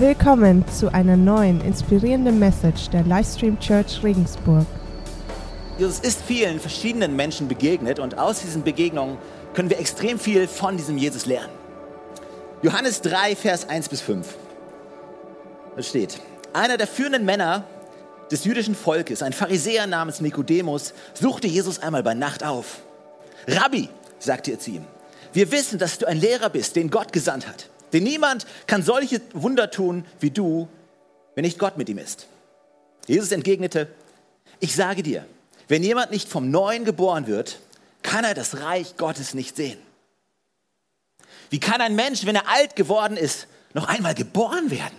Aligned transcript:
Willkommen 0.00 0.64
zu 0.68 0.94
einer 0.94 1.16
neuen 1.16 1.60
inspirierenden 1.60 2.38
Message 2.38 2.88
der 2.90 3.02
Livestream 3.02 3.58
Church 3.58 4.00
Regensburg. 4.04 4.64
Jesus 5.76 5.98
ist 5.98 6.22
vielen 6.22 6.60
verschiedenen 6.60 7.16
Menschen 7.16 7.48
begegnet 7.48 7.98
und 7.98 8.16
aus 8.16 8.42
diesen 8.42 8.62
Begegnungen 8.62 9.18
können 9.54 9.70
wir 9.70 9.80
extrem 9.80 10.20
viel 10.20 10.46
von 10.46 10.76
diesem 10.76 10.98
Jesus 10.98 11.26
lernen. 11.26 11.52
Johannes 12.62 13.00
3, 13.00 13.34
Vers 13.34 13.68
1 13.68 13.88
bis 13.88 14.00
5. 14.00 14.36
Da 15.74 15.82
steht, 15.82 16.20
einer 16.52 16.76
der 16.76 16.86
führenden 16.86 17.24
Männer 17.24 17.64
des 18.30 18.44
jüdischen 18.44 18.76
Volkes, 18.76 19.24
ein 19.24 19.32
Pharisäer 19.32 19.88
namens 19.88 20.20
Nikodemus, 20.20 20.94
suchte 21.12 21.48
Jesus 21.48 21.80
einmal 21.80 22.04
bei 22.04 22.14
Nacht 22.14 22.44
auf. 22.44 22.82
Rabbi, 23.48 23.88
sagte 24.20 24.52
er 24.52 24.60
zu 24.60 24.70
ihm, 24.70 24.84
wir 25.32 25.50
wissen, 25.50 25.80
dass 25.80 25.98
du 25.98 26.06
ein 26.06 26.20
Lehrer 26.20 26.50
bist, 26.50 26.76
den 26.76 26.88
Gott 26.88 27.12
gesandt 27.12 27.48
hat. 27.48 27.68
Denn 27.92 28.02
niemand 28.02 28.46
kann 28.66 28.82
solche 28.82 29.20
Wunder 29.32 29.70
tun 29.70 30.04
wie 30.20 30.30
du, 30.30 30.68
wenn 31.34 31.44
nicht 31.44 31.58
Gott 31.58 31.76
mit 31.76 31.88
ihm 31.88 31.98
ist. 31.98 32.26
Jesus 33.06 33.32
entgegnete, 33.32 33.88
ich 34.60 34.74
sage 34.74 35.02
dir, 35.02 35.24
wenn 35.68 35.82
jemand 35.82 36.10
nicht 36.10 36.28
vom 36.28 36.50
Neuen 36.50 36.84
geboren 36.84 37.26
wird, 37.26 37.60
kann 38.02 38.24
er 38.24 38.34
das 38.34 38.60
Reich 38.60 38.96
Gottes 38.96 39.34
nicht 39.34 39.56
sehen. 39.56 39.78
Wie 41.50 41.60
kann 41.60 41.80
ein 41.80 41.94
Mensch, 41.94 42.26
wenn 42.26 42.36
er 42.36 42.48
alt 42.48 42.76
geworden 42.76 43.16
ist, 43.16 43.46
noch 43.74 43.88
einmal 43.88 44.14
geboren 44.14 44.70
werden? 44.70 44.96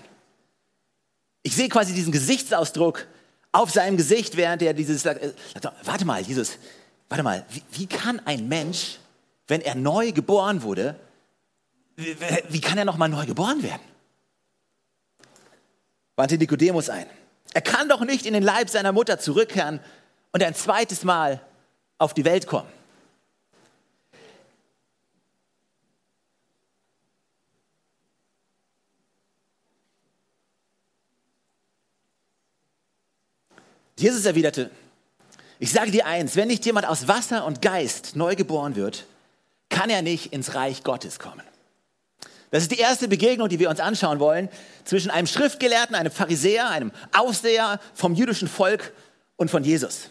Ich 1.44 1.56
sehe 1.56 1.70
quasi 1.70 1.94
diesen 1.94 2.12
Gesichtsausdruck 2.12 3.08
auf 3.52 3.72
seinem 3.72 3.98
Gesicht, 3.98 4.38
während 4.38 4.62
er 4.62 4.74
dieses 4.74 5.04
sagt, 5.04 5.22
äh, 5.22 5.34
warte 5.84 6.06
mal, 6.06 6.22
Jesus, 6.22 6.58
warte 7.08 7.24
mal, 7.24 7.46
wie, 7.50 7.64
wie 7.72 7.88
kann 7.88 8.22
ein 8.26 8.48
Mensch, 8.48 9.00
wenn 9.48 9.62
er 9.62 9.76
neu 9.76 10.12
geboren 10.12 10.64
wurde, 10.64 10.96
wie 12.50 12.62
kann 12.62 12.78
er 12.78 12.86
noch 12.86 12.98
mal 12.98 13.10
neu 13.10 13.26
geboren 13.26 13.62
werden? 13.64 13.82
Wandte 16.16 16.38
Nikodemus 16.38 16.90
ein. 16.90 17.06
Er 17.54 17.62
kann 17.62 17.90
doch 17.90 18.02
nicht 18.02 18.26
in 18.26 18.34
den 18.34 18.44
Leib 18.44 18.70
seiner 18.70 18.92
Mutter 18.92 19.20
zurückkehren 19.20 19.80
und 20.32 20.44
ein 20.44 20.54
zweites 20.54 21.04
Mal 21.04 21.42
auf 21.98 22.14
die 22.14 22.26
Welt 22.26 22.48
kommen. 22.48 22.70
Jesus 33.98 34.24
erwiderte, 34.24 34.72
ich 35.60 35.74
sage 35.74 35.92
dir 35.92 36.06
eins, 36.06 36.38
wenn 36.38 36.48
nicht 36.48 36.66
jemand 36.66 36.88
aus 36.88 37.10
Wasser 37.10 37.46
und 37.46 37.62
Geist 37.62 38.16
neu 38.16 38.36
geboren 38.36 38.78
wird, 38.78 39.06
kann 39.68 39.90
er 39.90 40.02
nicht 40.02 40.32
ins 40.32 40.56
Reich 40.56 40.84
Gottes 40.84 41.20
kommen. 41.20 41.44
Das 42.52 42.64
ist 42.64 42.72
die 42.72 42.80
erste 42.80 43.08
Begegnung, 43.08 43.48
die 43.48 43.60
wir 43.60 43.70
uns 43.70 43.80
anschauen 43.80 44.20
wollen, 44.20 44.50
zwischen 44.84 45.12
einem 45.12 45.28
Schriftgelehrten, 45.28 45.96
einem 45.96 46.12
Pharisäer, 46.12 46.70
einem 46.70 46.92
Aufseher 47.16 47.80
vom 47.94 48.16
jüdischen 48.16 48.48
Volk 48.48 48.94
und 49.38 49.52
von 49.52 49.64
Jesus. 49.64 50.10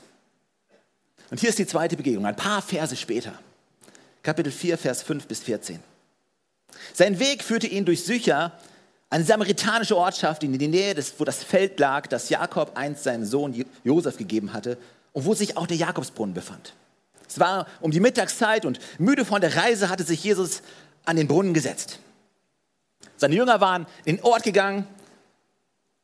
Und 1.31 1.41
hier 1.41 1.49
ist 1.49 1.59
die 1.59 1.67
zweite 1.67 1.97
Begegnung, 1.97 2.27
ein 2.27 2.37
paar 2.37 2.63
Verse 2.63 2.97
später. 2.97 3.33
Kapitel 4.23 4.53
4, 4.53 4.79
Vers 4.79 5.03
5 5.03 5.27
bis 5.27 5.41
14. 5.41 5.81
Sein 6.95 7.19
Weg 7.19 7.43
führte 7.43 7.67
ihn 7.67 7.85
durch 7.85 8.05
Sycher, 8.05 8.53
eine 9.11 9.25
samaritanische 9.25 9.97
Ortschaft 9.97 10.43
in 10.45 10.57
die 10.57 10.69
Nähe, 10.69 10.95
des, 10.95 11.15
wo 11.19 11.25
das 11.25 11.43
Feld 11.43 11.81
lag, 11.81 12.07
das 12.07 12.29
Jakob 12.29 12.73
einst 12.77 13.05
seinem 13.05 13.25
Sohn 13.25 13.65
Josef 13.83 14.17
gegeben 14.17 14.53
hatte 14.53 14.77
und 15.13 15.25
wo 15.25 15.35
sich 15.35 15.57
auch 15.57 15.67
der 15.67 15.79
Jakobsbrunnen 15.79 16.35
befand. 16.35 16.75
Es 17.27 17.39
war 17.41 17.67
um 17.81 17.91
die 17.91 18.01
Mittagszeit 18.01 18.65
und 18.65 18.79
müde 18.99 19.25
von 19.25 19.41
der 19.41 19.57
Reise 19.57 19.89
hatte 19.89 20.05
sich 20.05 20.23
Jesus 20.25 20.63
an 21.05 21.17
den 21.17 21.27
Brunnen 21.27 21.55
gesetzt. 21.55 22.01
Seine 23.19 23.35
Jünger 23.35 23.61
waren 23.61 23.87
in 24.05 24.17
den 24.17 24.25
Ort 24.25 24.45
gegangen, 24.45 24.87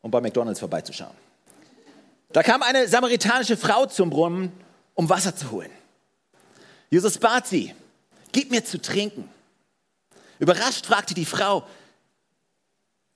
um 0.02 0.10
bei 0.10 0.20
McDonald's 0.20 0.60
vorbeizuschauen. 0.60 1.14
Da 2.32 2.42
kam 2.42 2.62
eine 2.62 2.88
samaritanische 2.88 3.56
Frau 3.56 3.86
zum 3.86 4.10
Brunnen, 4.10 4.52
um 4.94 5.08
Wasser 5.08 5.34
zu 5.34 5.50
holen. 5.50 5.70
Jesus 6.90 7.16
bat 7.16 7.46
sie, 7.46 7.72
gib 8.32 8.50
mir 8.50 8.64
zu 8.64 8.82
trinken. 8.82 9.28
Überrascht 10.40 10.86
fragte 10.86 11.14
die 11.14 11.24
Frau, 11.24 11.64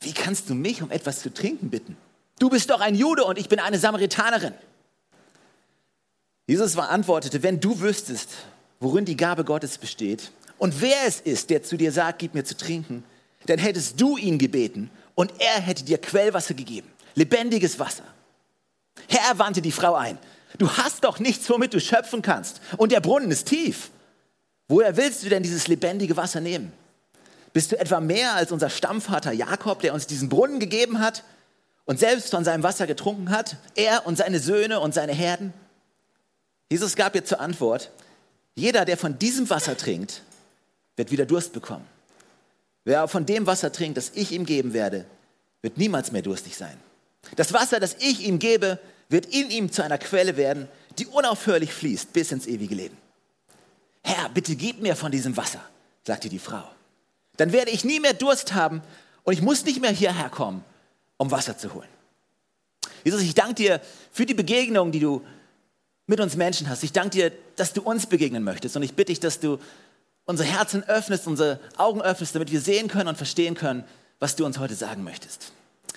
wie 0.01 0.13
kannst 0.13 0.49
du 0.49 0.55
mich 0.55 0.81
um 0.81 0.91
etwas 0.93 1.21
zu 1.21 1.35
trinken 1.35 1.69
bitten? 1.69 1.97
Du 2.39 2.49
bist 2.49 2.71
doch 2.71 2.81
ein 2.81 2.95
Jude 2.95 3.25
und 3.25 3.37
ich 3.37 3.49
bin 3.49 3.59
eine 3.59 3.79
Samaritanerin. 3.79 4.55
Jesus 6.47 6.79
antwortete, 6.79 7.43
wenn 7.43 7.59
du 7.59 7.81
wüsstest, 7.81 8.31
worin 8.79 9.05
die 9.05 9.17
Gabe 9.17 9.45
Gottes 9.45 9.77
besteht 9.77 10.31
und 10.57 10.81
wer 10.81 11.05
es 11.05 11.21
ist, 11.21 11.51
der 11.51 11.65
zu 11.65 11.77
dir 11.77 11.91
sagt, 11.91 12.21
gib 12.21 12.35
mir 12.35 12.45
zu 12.45 12.57
trinken, 12.57 13.05
dann 13.49 13.59
hättest 13.59 14.01
du 14.01 14.17
ihn 14.17 14.39
gebeten 14.39 14.91
und 15.15 15.33
er 15.39 15.61
hätte 15.61 15.85
dir 15.85 15.99
Quellwasser 15.99 16.55
gegeben, 16.55 16.89
lebendiges 17.15 17.79
Wasser. 17.79 18.05
Herr 19.09 19.39
wandte 19.39 19.63
die 19.63 19.73
Frau 19.73 19.95
ein, 19.95 20.19
du 20.59 20.71
hast 20.71 21.05
doch 21.05 21.19
nichts, 21.19 21.49
womit 21.49 21.73
du 21.73 21.81
schöpfen 21.81 22.23
kannst 22.23 22.61
und 22.77 22.93
der 22.93 23.01
Brunnen 23.01 23.31
ist 23.31 23.49
tief. 23.49 23.91
Woher 24.69 24.97
willst 24.99 25.23
du 25.25 25.31
denn 25.31 25.43
dieses 25.43 25.67
lebendige 25.67 26.17
Wasser 26.17 26.41
nehmen? 26.41 26.73
Bist 27.55 27.73
du 27.73 27.81
etwa 27.81 28.01
mehr 28.01 28.35
als 28.35 28.53
unser 28.53 28.69
Stammvater 28.69 29.33
Jakob, 29.33 29.81
der 29.81 29.95
uns 29.95 30.07
diesen 30.07 30.29
Brunnen 30.29 30.61
gegeben 30.61 31.01
hat 31.01 31.25
und 31.87 31.99
selbst 31.99 32.31
von 32.31 32.45
seinem 32.45 32.63
Wasser 32.63 32.87
getrunken 32.87 33.31
hat, 33.31 33.57
er 33.75 34.07
und 34.07 34.17
seine 34.19 34.41
Söhne 34.41 34.81
und 34.81 34.93
seine 34.93 35.15
Herden? 35.15 35.55
Jesus 36.71 36.97
gab 36.97 37.15
ihr 37.15 37.25
zur 37.25 37.41
Antwort, 37.41 37.91
jeder, 38.55 38.85
der 38.85 38.99
von 38.99 39.19
diesem 39.19 39.49
Wasser 39.49 39.77
trinkt, 39.77 40.23
wird 40.97 41.11
wieder 41.11 41.25
Durst 41.25 41.55
bekommen. 41.55 41.87
Wer 42.85 43.09
von 43.09 43.27
dem 43.27 43.47
Wasser 43.47 43.73
trinkt, 43.73 43.97
das 43.97 44.13
ich 44.15 44.33
ihm 44.33 44.47
geben 44.47 44.73
werde, 44.73 45.07
wird 45.63 45.79
niemals 45.79 46.13
mehr 46.13 46.23
durstig 46.23 46.57
sein. 46.57 46.77
Das 47.37 47.53
Wasser, 47.53 47.81
das 47.81 47.97
ich 47.99 48.27
ihm 48.27 48.39
gebe, 48.39 48.79
wird 49.09 49.27
in 49.27 49.51
ihm 49.51 49.73
zu 49.73 49.83
einer 49.83 49.99
Quelle 49.99 50.37
werden, 50.37 50.69
die 50.99 51.07
unaufhörlich 51.07 51.73
fließt 51.73 52.13
bis 52.13 52.33
ins 52.33 52.47
ewige 52.47 52.75
Leben. 52.75 52.97
Herr, 54.03 54.29
bitte 54.31 54.57
gib 54.57 54.81
mir 54.81 54.97
von 54.97 55.13
diesem 55.13 55.37
Wasser, 55.37 55.61
sagte 56.05 56.29
die 56.29 56.39
Frau. 56.39 56.65
Dann 57.37 57.53
werde 57.53 57.71
ich 57.71 57.85
nie 57.85 58.01
mehr 58.01 58.15
Durst 58.15 58.55
haben 58.55 58.83
und 59.25 59.33
ich 59.33 59.43
muss 59.43 59.65
nicht 59.65 59.81
mehr 59.81 59.91
hierher 59.91 60.31
kommen, 60.31 60.65
um 61.17 61.31
Wasser 61.31 61.57
zu 61.59 61.75
holen. 61.75 61.89
Jesus, 63.05 63.23
ich 63.23 63.35
danke 63.35 63.55
dir 63.55 63.81
für 64.11 64.27
die 64.27 64.35
Begegnung, 64.35 64.93
die 64.93 65.01
du 65.01 65.25
mit 66.07 66.21
uns 66.21 66.37
Menschen 66.37 66.69
hast. 66.69 66.83
Ich 66.83 66.93
danke 66.93 67.11
dir, 67.11 67.33
dass 67.57 67.73
du 67.73 67.83
uns 67.83 68.07
begegnen 68.07 68.43
möchtest 68.43 68.77
und 68.77 68.83
ich 68.83 68.95
bitte 68.95 69.13
dich, 69.13 69.21
dass 69.21 69.41
du 69.41 69.59
unsere 70.29 70.47
Herzen 70.47 70.85
öffnest, 70.85 71.27
unsere 71.27 71.59
Augen 71.79 72.03
öffnest, 72.03 72.35
damit 72.35 72.53
wir 72.53 72.61
sehen 72.61 72.89
können 72.89 73.09
und 73.09 73.17
verstehen 73.17 73.55
können, 73.55 73.83
was 74.19 74.37
du 74.37 74.45
uns 74.45 74.59
heute 74.59 74.75
sagen 74.75 75.03
möchtest. 75.03 75.53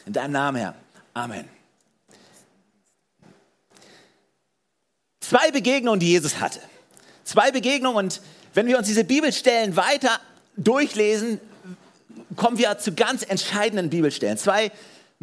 In 0.06 0.14
deinem 0.14 0.32
Namen, 0.32 0.58
Herr. 0.58 0.74
Amen. 1.14 1.50
Zwei 5.20 5.52
Begegnungen, 5.52 6.00
die 6.00 6.08
Jesus 6.08 6.40
hatte. 6.40 6.60
Zwei 7.26 7.52
Begegnungen 7.52 7.98
und 7.98 8.22
wenn 8.54 8.68
wir 8.68 8.78
uns 8.78 8.88
diese 8.88 9.04
Bibelstellen 9.04 9.76
weiter 9.76 10.22
durchlesen, 10.56 11.42
kommen 12.38 12.58
wir 12.58 12.78
zu 12.78 12.94
ganz 12.94 13.24
entscheidenden 13.24 13.90
Bibelstellen. 13.90 14.38
Zwei 14.38 14.72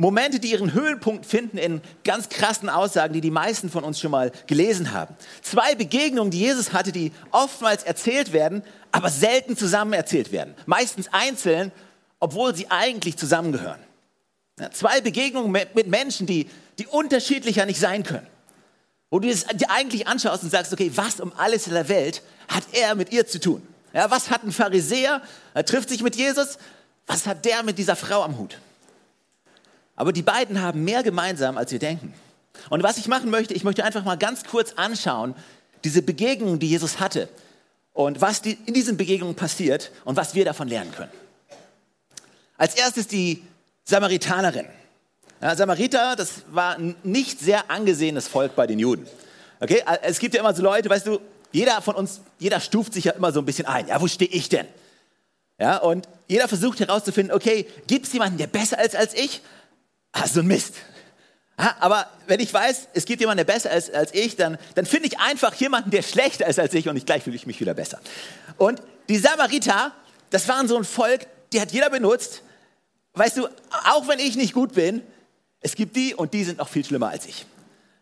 Momente, 0.00 0.38
die 0.38 0.53
ihren 0.53 0.75
Höhepunkt 0.75 1.26
finden 1.26 1.59
in 1.59 1.81
ganz 2.04 2.28
krassen 2.28 2.69
Aussagen, 2.69 3.12
die 3.14 3.20
die 3.20 3.32
meisten 3.32 3.69
von 3.69 3.82
uns 3.82 3.98
schon 3.98 4.12
mal 4.12 4.31
gelesen 4.47 4.92
haben. 4.92 5.16
Zwei 5.42 5.75
Begegnungen, 5.75 6.31
die 6.31 6.38
Jesus 6.38 6.72
hatte, 6.72 6.92
die 6.92 7.10
oftmals 7.32 7.82
erzählt 7.82 8.32
werden, 8.32 8.62
aber 8.92 9.10
selten 9.10 9.56
zusammen 9.56 9.94
erzählt 9.94 10.31
werden. 10.31 10.54
Meistens 10.66 11.09
einzeln, 11.10 11.72
obwohl 12.20 12.54
sie 12.54 12.70
eigentlich 12.70 13.16
zusammengehören. 13.16 13.81
Ja, 14.60 14.70
zwei 14.70 15.00
Begegnungen 15.00 15.50
mit, 15.50 15.88
Menschen, 15.88 16.28
die, 16.28 16.48
die 16.78 16.86
unterschiedlicher 16.86 17.66
nicht 17.66 17.80
sein 17.80 18.04
können. 18.04 18.28
Wo 19.10 19.19
du 19.19 19.28
es 19.28 19.47
dir 19.47 19.69
eigentlich 19.69 20.06
anschaust 20.06 20.44
und 20.44 20.50
sagst, 20.50 20.72
okay, 20.72 20.92
was 20.94 21.19
um 21.19 21.32
alles 21.36 21.66
in 21.66 21.72
der 21.72 21.88
Welt 21.88 22.22
hat 22.47 22.62
er 22.70 22.94
mit 22.94 23.10
ihr 23.10 23.26
zu 23.26 23.41
tun? 23.41 23.66
Ja, 23.92 24.09
was 24.12 24.30
hat 24.30 24.44
ein 24.44 24.53
Pharisäer? 24.53 25.22
Er 25.54 25.65
trifft 25.65 25.88
sich 25.88 26.04
mit 26.04 26.15
Jesus. 26.15 26.59
Was 27.09 27.26
hat 27.26 27.44
der 27.44 27.65
mit 27.65 27.78
dieser 27.78 27.97
Frau 27.97 28.22
am 28.22 28.38
Hut? 28.38 28.59
Aber 29.98 30.12
die 30.12 30.22
beiden 30.22 30.62
haben 30.62 30.84
mehr 30.84 31.03
gemeinsam, 31.03 31.59
als 31.59 31.72
wir 31.72 31.80
denken. 31.80 32.15
Und 32.71 32.84
was 32.84 32.98
ich 32.98 33.09
machen 33.09 33.30
möchte, 33.30 33.53
ich 33.53 33.65
möchte 33.65 33.84
einfach 33.84 34.04
mal 34.04 34.16
ganz 34.16 34.45
kurz 34.45 34.74
anschauen, 34.77 35.34
diese 35.83 36.03
Begegnungen, 36.03 36.60
die 36.60 36.68
Jesus 36.68 37.00
hatte 37.00 37.28
und 37.95 38.21
was 38.21 38.41
die, 38.41 38.56
in 38.66 38.74
diesen 38.74 38.97
Begegnungen 38.97 39.34
passiert 39.34 39.91
und 40.04 40.15
was 40.15 40.36
wir 40.36 40.45
davon 40.45 40.68
lernen 40.68 40.92
können. 40.92 41.10
Als 42.56 42.77
erstes 42.77 43.09
die 43.09 43.42
Samaritanerin. 43.83 44.66
Ja, 45.42 45.56
Samariter, 45.56 46.15
das 46.15 46.42
war 46.53 46.77
ein 46.77 46.94
nicht 47.03 47.41
sehr 47.41 47.68
angesehenes 47.68 48.28
Volk 48.28 48.54
bei 48.54 48.68
den 48.68 48.78
Juden. 48.78 49.04
Okay? 49.59 49.83
Es 50.03 50.21
gibt 50.21 50.33
ja 50.33 50.41
immer 50.41 50.54
so 50.54 50.62
Leute, 50.62 50.89
weißt 50.89 51.09
du, 51.09 51.18
jeder 51.51 51.83
von 51.83 51.97
uns, 51.97 52.21
jeder 52.39 52.60
stuft 52.60 52.92
sich 52.94 53.06
ja 53.06 53.12
immer 53.15 53.33
so 53.33 53.41
ein 53.41 53.47
bisschen 53.47 53.66
ein. 53.66 53.89
Ja, 53.89 54.01
wo 54.01 54.06
stehe 54.06 54.30
ich 54.30 54.48
denn? 54.48 54.68
Ja, 55.59 55.78
und 55.78 56.09
jeder 56.28 56.47
versucht 56.47 56.78
herauszufinden, 56.78 57.34
okay, 57.34 57.66
gibt 57.89 58.06
es 58.06 58.12
jemanden, 58.12 58.39
der 58.39 58.47
besser 58.47 58.80
ist 58.84 58.94
als 58.94 59.12
ich? 59.15 59.42
Ah, 60.13 60.27
so 60.27 60.41
ein 60.41 60.47
Mist. 60.47 60.75
Aber 61.57 62.07
wenn 62.28 62.39
ich 62.39 62.55
weiß, 62.55 62.89
es 62.95 63.05
gibt 63.05 63.21
jemanden, 63.21 63.45
der 63.45 63.53
besser 63.53 63.72
ist 63.72 63.93
als 63.93 64.15
ich, 64.15 64.37
dann, 64.37 64.59
dann 64.77 64.87
finde 64.87 65.09
ich 65.09 65.19
einfach 65.19 65.53
jemanden, 65.55 65.91
der 65.91 66.03
schlechter 66.03 66.47
ist 66.47 66.60
als 66.60 66.72
ich 66.72 66.89
und 66.89 66.97
ich, 66.97 67.05
gleich 67.05 67.25
fühle 67.25 67.34
ich 67.34 67.47
mich 67.47 67.60
wieder 67.60 67.75
besser. 67.75 67.99
Und 68.59 68.81
die 69.09 69.19
Samariter, 69.19 69.93
das 70.31 70.47
waren 70.47 70.69
so 70.69 70.77
ein 70.77 70.84
Volk, 70.84 71.27
die 71.53 71.60
hat 71.60 71.72
jeder 71.72 71.91
benutzt, 71.91 72.43
weißt 73.15 73.39
du, 73.39 73.49
auch 73.87 74.07
wenn 74.07 74.21
ich 74.21 74.37
nicht 74.37 74.55
gut 74.55 74.75
bin, 74.75 75.03
es 75.60 75.75
gibt 75.75 75.97
die 75.97 76.15
und 76.15 76.33
die 76.33 76.45
sind 76.45 76.59
noch 76.59 76.69
viel 76.69 76.84
schlimmer 76.84 77.09
als 77.09 77.27
ich. 77.27 77.45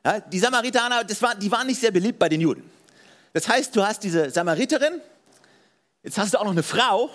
Ja, 0.04 0.20
die 0.20 0.38
Samaritaner, 0.38 1.04
das 1.04 1.22
war, 1.22 1.34
die 1.34 1.50
waren 1.50 1.66
nicht 1.66 1.80
sehr 1.80 1.90
beliebt 1.90 2.18
bei 2.18 2.28
den 2.28 2.42
Juden. 2.42 2.70
Das 3.32 3.48
heißt, 3.48 3.74
du 3.74 3.84
hast 3.84 4.02
diese 4.02 4.30
Samariterin, 4.30 5.00
jetzt 6.02 6.18
hast 6.18 6.34
du 6.34 6.38
auch 6.38 6.44
noch 6.44 6.52
eine 6.52 6.62
Frau, 6.62 7.10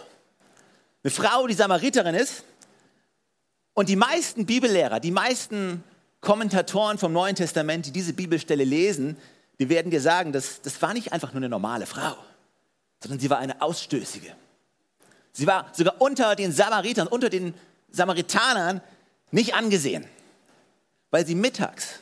eine 1.04 1.12
Frau, 1.12 1.48
die 1.48 1.54
Samariterin 1.54 2.16
ist. 2.16 2.44
Und 3.74 3.90
die 3.90 3.96
meisten 3.96 4.46
Bibellehrer, 4.46 5.00
die 5.00 5.12
meisten 5.12 5.84
Kommentatoren 6.20 6.98
vom 6.98 7.14
Neuen 7.14 7.36
Testament, 7.36 7.86
die 7.86 7.92
diese 7.92 8.14
Bibelstelle 8.14 8.64
lesen, 8.64 9.18
die 9.60 9.70
werden 9.70 9.92
dir 9.92 10.02
sagen, 10.02 10.32
dass, 10.32 10.62
das 10.62 10.82
war 10.82 10.94
nicht 10.94 11.14
einfach 11.14 11.34
nur 11.34 11.38
eine 11.38 11.50
normale 11.50 11.86
Frau, 11.86 12.16
sondern 13.00 13.20
sie 13.20 13.30
war 13.30 13.40
eine 13.40 13.62
Ausstößige. 13.62 14.36
Sie 15.34 15.48
war 15.48 15.70
sogar 15.74 15.96
unter 16.00 16.36
den 16.36 16.52
Samaritern, 16.52 17.08
unter 17.08 17.30
den 17.30 17.54
Samaritanern 17.90 18.82
nicht 19.32 19.54
angesehen, 19.54 20.06
weil 21.10 21.26
sie 21.26 21.36
mittags, 21.36 22.00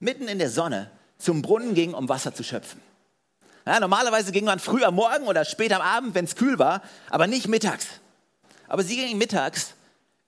mitten 0.00 0.28
in 0.28 0.38
der 0.38 0.50
Sonne, 0.50 0.90
zum 1.18 1.42
Brunnen 1.42 1.74
ging, 1.74 1.94
um 1.94 2.08
Wasser 2.08 2.34
zu 2.34 2.44
schöpfen. 2.44 2.80
Ja, 3.66 3.80
normalerweise 3.80 4.32
ging 4.32 4.44
man 4.44 4.60
früh 4.60 4.84
am 4.84 4.94
Morgen 4.94 5.26
oder 5.26 5.44
spät 5.44 5.72
am 5.72 5.82
Abend, 5.82 6.14
wenn 6.14 6.24
es 6.24 6.36
kühl 6.36 6.58
war, 6.58 6.82
aber 7.10 7.26
nicht 7.26 7.48
mittags. 7.48 7.86
Aber 8.68 8.82
sie 8.82 8.96
ging 8.96 9.18
mittags 9.18 9.74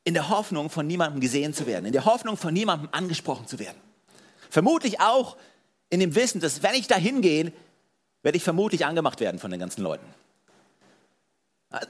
in 0.04 0.14
der 0.14 0.28
Hoffnung, 0.28 0.70
von 0.70 0.86
niemandem 0.86 1.20
gesehen 1.20 1.54
zu 1.54 1.66
werden, 1.66 1.86
in 1.86 1.92
der 1.92 2.04
Hoffnung, 2.04 2.36
von 2.36 2.54
niemandem 2.54 2.88
angesprochen 2.92 3.46
zu 3.46 3.58
werden. 3.58 3.78
Vermutlich 4.48 5.00
auch 5.00 5.36
in 5.90 6.00
dem 6.00 6.14
Wissen, 6.14 6.40
dass 6.40 6.62
wenn 6.62 6.74
ich 6.74 6.86
da 6.86 6.96
hingehe, 6.96 7.52
werde 8.22 8.36
ich 8.36 8.44
vermutlich 8.44 8.86
angemacht 8.86 9.20
werden 9.20 9.38
von 9.38 9.50
den 9.50 9.60
ganzen 9.60 9.82
Leuten. 9.82 10.06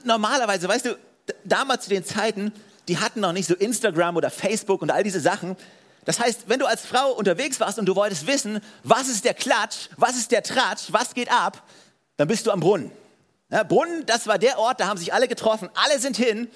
Normalerweise, 0.05 0.69
weißt 0.69 0.87
du, 0.87 0.99
damals 1.45 1.85
zu 1.85 1.91
den 1.91 2.05
Zeiten, 2.05 2.53
die 2.89 2.99
hatten 2.99 3.21
noch 3.21 3.33
nicht 3.33 3.47
so 3.47 3.55
Instagram 3.55 4.17
oder 4.17 4.31
Facebook 4.31 4.83
und 4.83 4.91
all 4.91 5.03
diese 5.03 5.21
Sachen. 5.21 5.56
Das 6.05 6.19
heißt, 6.19 6.49
wenn 6.49 6.59
du 6.59 6.67
als 6.67 6.85
Frau 6.85 7.13
unterwegs 7.13 7.61
warst 7.61 7.79
und 7.79 7.87
du 7.87 7.95
wolltest 7.95 8.27
wissen, 8.27 8.61
was 8.83 9.09
ist 9.09 9.25
der 9.25 9.35
Klatsch, 9.35 9.89
was 9.97 10.17
ist 10.17 10.33
der 10.33 10.43
Tratsch, 10.43 10.89
was 10.91 11.15
geht 11.15 11.31
ab, 11.31 11.63
dann 12.17 12.29
bist 12.29 12.47
du 12.47 12.51
am 12.51 12.61
Brunnen. 12.61 12.91
Ja, 13.51 13.63
Brunnen, 13.63 14.06
das 14.06 14.27
war 14.27 14.39
der 14.39 14.59
Ort, 14.59 14.81
da 14.81 14.87
haben 14.87 14.99
sich 14.99 15.13
alle 15.13 15.29
getroffen, 15.29 15.69
alle 15.75 15.99
sind 15.99 16.17
hin. 16.17 16.49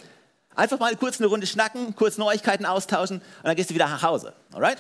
Einfach 0.55 0.79
mal 0.79 0.95
kurz 0.97 1.21
eine 1.21 1.27
Runde 1.27 1.47
schnacken, 1.47 1.97
kurz 1.97 2.17
Neuigkeiten 2.17 2.67
austauschen 2.67 3.19
und 3.19 3.45
dann 3.45 3.57
gehst 3.57 3.71
du 3.71 3.75
wieder 3.75 3.89
nach 3.89 4.03
Hause. 4.03 4.35
Alright? 4.53 4.79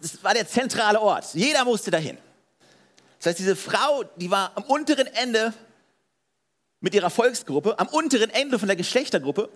Das, 0.00 0.22
war 0.22 0.34
der 0.34 0.46
zentrale 0.46 1.00
Ort. 1.00 1.34
Jeder 1.34 1.64
musste 1.64 1.90
dahin. 1.90 2.18
Das 3.18 3.26
heißt, 3.26 3.38
diese 3.38 3.56
Frau, 3.56 4.04
die 4.16 4.30
war 4.30 4.52
am 4.54 4.62
unteren 4.64 5.06
Ende 5.08 5.52
mit 6.80 6.94
ihrer 6.94 7.10
Volksgruppe, 7.10 7.78
am 7.78 7.88
unteren 7.88 8.30
Ende 8.30 8.58
von 8.58 8.68
der 8.68 8.76
Geschlechtergruppe 8.76 9.48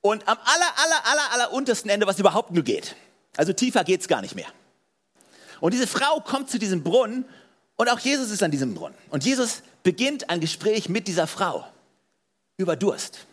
und 0.00 0.26
am 0.28 0.38
aller, 0.38 0.72
aller, 0.76 1.06
aller, 1.06 1.32
aller 1.32 1.52
untersten 1.52 1.90
Ende, 1.90 2.06
was 2.06 2.18
überhaupt 2.18 2.52
nur 2.52 2.62
geht. 2.62 2.94
Also 3.36 3.52
tiefer 3.52 3.82
geht 3.82 4.02
es 4.02 4.08
gar 4.08 4.20
nicht 4.20 4.34
mehr. 4.34 4.48
Und 5.60 5.74
diese 5.74 5.86
Frau 5.86 6.20
kommt 6.20 6.50
zu 6.50 6.58
diesem 6.58 6.82
Brunnen 6.82 7.24
und 7.76 7.88
auch 7.88 7.98
Jesus 7.98 8.30
ist 8.30 8.42
an 8.42 8.50
diesem 8.50 8.74
Brunnen. 8.74 8.96
Und 9.10 9.24
Jesus 9.24 9.62
beginnt 9.82 10.30
ein 10.30 10.40
Gespräch 10.40 10.88
mit 10.88 11.08
dieser 11.08 11.26
Frau 11.26 11.66
über 12.56 12.76
Durst. 12.76 13.26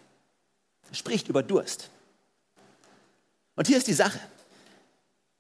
Spricht 0.92 1.28
über 1.28 1.44
Durst. 1.44 1.90
Und 3.56 3.68
hier 3.68 3.78
ist 3.78 3.88
die 3.88 3.94
Sache. 3.94 4.20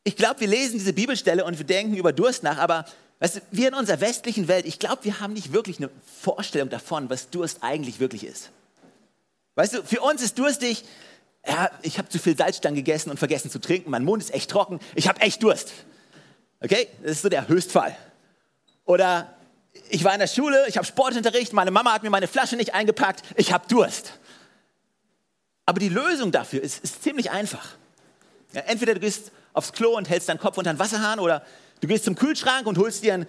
Ich 0.03 0.15
glaube, 0.15 0.39
wir 0.41 0.47
lesen 0.47 0.79
diese 0.79 0.93
Bibelstelle 0.93 1.45
und 1.45 1.57
wir 1.57 1.65
denken 1.65 1.95
über 1.95 2.13
Durst 2.13 2.43
nach, 2.43 2.57
aber 2.57 2.85
weißt 3.19 3.37
du, 3.37 3.39
wir 3.51 3.67
in 3.67 3.73
unserer 3.73 4.01
westlichen 4.01 4.47
Welt, 4.47 4.65
ich 4.65 4.79
glaube, 4.79 5.03
wir 5.03 5.19
haben 5.19 5.33
nicht 5.33 5.53
wirklich 5.53 5.77
eine 5.77 5.89
Vorstellung 6.21 6.69
davon, 6.69 7.09
was 7.09 7.29
Durst 7.29 7.59
eigentlich 7.61 7.99
wirklich 7.99 8.25
ist. 8.25 8.49
Weißt 9.55 9.73
du, 9.73 9.83
für 9.83 10.01
uns 10.01 10.21
ist 10.21 10.39
durstig, 10.39 10.83
ja, 11.45 11.69
ich 11.81 11.97
habe 11.97 12.09
zu 12.09 12.19
viel 12.19 12.35
Salzstangen 12.35 12.75
gegessen 12.75 13.09
und 13.09 13.17
vergessen 13.17 13.51
zu 13.51 13.59
trinken, 13.59 13.89
mein 13.89 14.03
Mund 14.03 14.23
ist 14.23 14.33
echt 14.33 14.49
trocken, 14.49 14.79
ich 14.95 15.07
habe 15.07 15.21
echt 15.21 15.43
Durst. 15.43 15.71
Okay, 16.61 16.87
das 17.01 17.11
ist 17.11 17.21
so 17.21 17.29
der 17.29 17.47
Höchstfall. 17.47 17.95
Oder 18.85 19.33
ich 19.89 20.03
war 20.03 20.13
in 20.13 20.19
der 20.19 20.27
Schule, 20.27 20.65
ich 20.67 20.77
habe 20.77 20.85
Sportunterricht, 20.85 21.53
meine 21.53 21.71
Mama 21.71 21.93
hat 21.93 22.03
mir 22.03 22.09
meine 22.09 22.27
Flasche 22.27 22.55
nicht 22.55 22.73
eingepackt, 22.73 23.23
ich 23.35 23.53
habe 23.53 23.67
Durst. 23.67 24.13
Aber 25.69 25.80
die 25.80 25.89
Lösung 25.89 26.31
dafür 26.31 26.63
ist, 26.63 26.83
ist 26.83 27.04
ziemlich 27.04 27.30
einfach. 27.30 27.75
Ja, 28.54 28.62
entweder 28.62 28.95
du 28.95 29.00
gehst 29.00 29.31
aufs 29.54 29.71
Klo 29.71 29.95
und 29.95 30.10
hältst 30.10 30.27
deinen 30.27 30.39
Kopf 30.39 30.57
unter 30.57 30.74
den 30.74 30.80
Wasserhahn 30.80 31.19
oder 31.19 31.45
du 31.80 31.88
gehst 31.88 32.06
zum 32.06 32.16
Kühlschrank 32.16 32.66
und 32.66 32.80
holst 32.80 33.04
dir 33.04 33.13
ein 33.13 33.27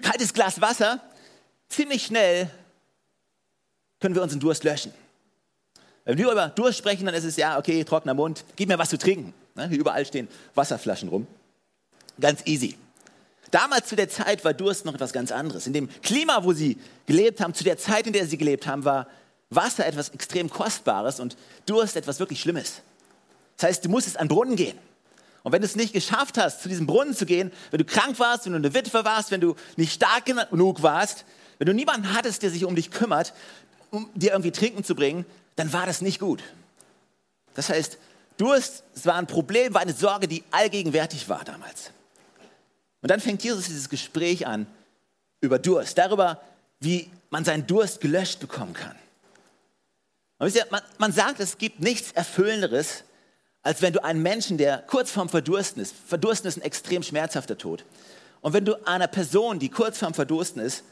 kaltes 0.00 0.32
Glas 0.32 0.60
Wasser. 0.60 1.00
Ziemlich 1.68 2.06
schnell 2.06 2.48
können 3.98 4.14
wir 4.14 4.22
unseren 4.22 4.38
Durst 4.38 4.62
löschen. 4.62 4.94
Wenn 6.04 6.18
wir 6.18 6.30
über 6.30 6.50
Durst 6.50 6.78
sprechen, 6.78 7.04
dann 7.04 7.16
ist 7.16 7.24
es 7.24 7.34
ja, 7.34 7.58
okay, 7.58 7.82
trockener 7.82 8.14
Mund, 8.14 8.44
gib 8.54 8.68
mir 8.68 8.78
was 8.78 8.90
zu 8.90 8.96
trinken. 8.96 9.34
Hier 9.56 9.80
überall 9.80 10.06
stehen 10.06 10.28
Wasserflaschen 10.54 11.08
rum. 11.08 11.26
Ganz 12.20 12.42
easy. 12.46 12.78
Damals 13.50 13.88
zu 13.88 13.96
der 13.96 14.08
Zeit 14.08 14.44
war 14.44 14.54
Durst 14.54 14.84
noch 14.84 14.94
etwas 14.94 15.12
ganz 15.12 15.32
anderes. 15.32 15.66
In 15.66 15.72
dem 15.72 15.88
Klima, 16.00 16.44
wo 16.44 16.52
sie 16.52 16.78
gelebt 17.06 17.40
haben, 17.40 17.54
zu 17.54 17.64
der 17.64 17.76
Zeit, 17.76 18.06
in 18.06 18.12
der 18.12 18.28
sie 18.28 18.38
gelebt 18.38 18.68
haben, 18.68 18.84
war 18.84 19.08
Wasser 19.54 19.86
etwas 19.86 20.10
extrem 20.10 20.50
Kostbares 20.50 21.20
und 21.20 21.36
Durst 21.66 21.96
etwas 21.96 22.18
wirklich 22.18 22.40
Schlimmes. 22.40 22.82
Das 23.56 23.68
heißt, 23.68 23.84
du 23.84 23.88
musstest 23.88 24.18
an 24.18 24.28
den 24.28 24.34
Brunnen 24.34 24.56
gehen. 24.56 24.78
Und 25.42 25.52
wenn 25.52 25.60
du 25.60 25.66
es 25.66 25.76
nicht 25.76 25.92
geschafft 25.92 26.38
hast, 26.38 26.62
zu 26.62 26.68
diesem 26.68 26.86
Brunnen 26.86 27.14
zu 27.14 27.26
gehen, 27.26 27.52
wenn 27.70 27.78
du 27.78 27.84
krank 27.84 28.18
warst, 28.18 28.44
wenn 28.44 28.52
du 28.52 28.58
eine 28.58 28.74
Witwe 28.74 29.04
warst, 29.04 29.30
wenn 29.30 29.40
du 29.40 29.56
nicht 29.76 29.92
stark 29.92 30.24
genug 30.24 30.82
warst, 30.82 31.24
wenn 31.58 31.66
du 31.66 31.74
niemanden 31.74 32.12
hattest, 32.14 32.42
der 32.42 32.50
sich 32.50 32.64
um 32.64 32.76
dich 32.76 32.90
kümmert, 32.90 33.34
um 33.90 34.08
dir 34.14 34.32
irgendwie 34.32 34.52
Trinken 34.52 34.84
zu 34.84 34.94
bringen, 34.94 35.26
dann 35.56 35.72
war 35.72 35.86
das 35.86 36.00
nicht 36.00 36.20
gut. 36.20 36.42
Das 37.54 37.68
heißt, 37.68 37.98
Durst 38.36 38.84
war 39.04 39.16
ein 39.16 39.26
Problem, 39.26 39.74
war 39.74 39.82
eine 39.82 39.92
Sorge, 39.92 40.26
die 40.26 40.42
allgegenwärtig 40.50 41.28
war 41.28 41.44
damals. 41.44 41.90
Und 43.02 43.10
dann 43.10 43.20
fängt 43.20 43.42
Jesus 43.42 43.66
dieses 43.66 43.88
Gespräch 43.88 44.46
an 44.46 44.66
über 45.40 45.58
Durst, 45.58 45.98
darüber, 45.98 46.40
wie 46.80 47.10
man 47.30 47.44
seinen 47.44 47.66
Durst 47.66 48.00
gelöscht 48.00 48.40
bekommen 48.40 48.74
kann. 48.74 48.96
Ihr, 50.42 50.66
man, 50.70 50.82
man 50.98 51.12
sagt, 51.12 51.40
es 51.40 51.58
gibt 51.58 51.80
nichts 51.80 52.12
Erfüllenderes, 52.12 53.04
als 53.62 53.80
wenn 53.80 53.92
du 53.92 54.02
einen 54.02 54.22
Menschen, 54.22 54.58
der 54.58 54.78
kurz 54.78 55.10
vorm 55.10 55.28
Verdursten 55.28 55.80
ist, 55.80 55.94
Verdursten 56.06 56.48
ist 56.48 56.56
ein 56.56 56.62
extrem 56.62 57.02
schmerzhafter 57.02 57.56
Tod, 57.56 57.84
und 58.40 58.52
wenn 58.52 58.64
du 58.64 58.74
einer 58.86 59.06
Person, 59.06 59.60
die 59.60 59.68
kurz 59.68 59.98
vorm 59.98 60.14
Verdursten 60.14 60.60
ist, 60.60 60.82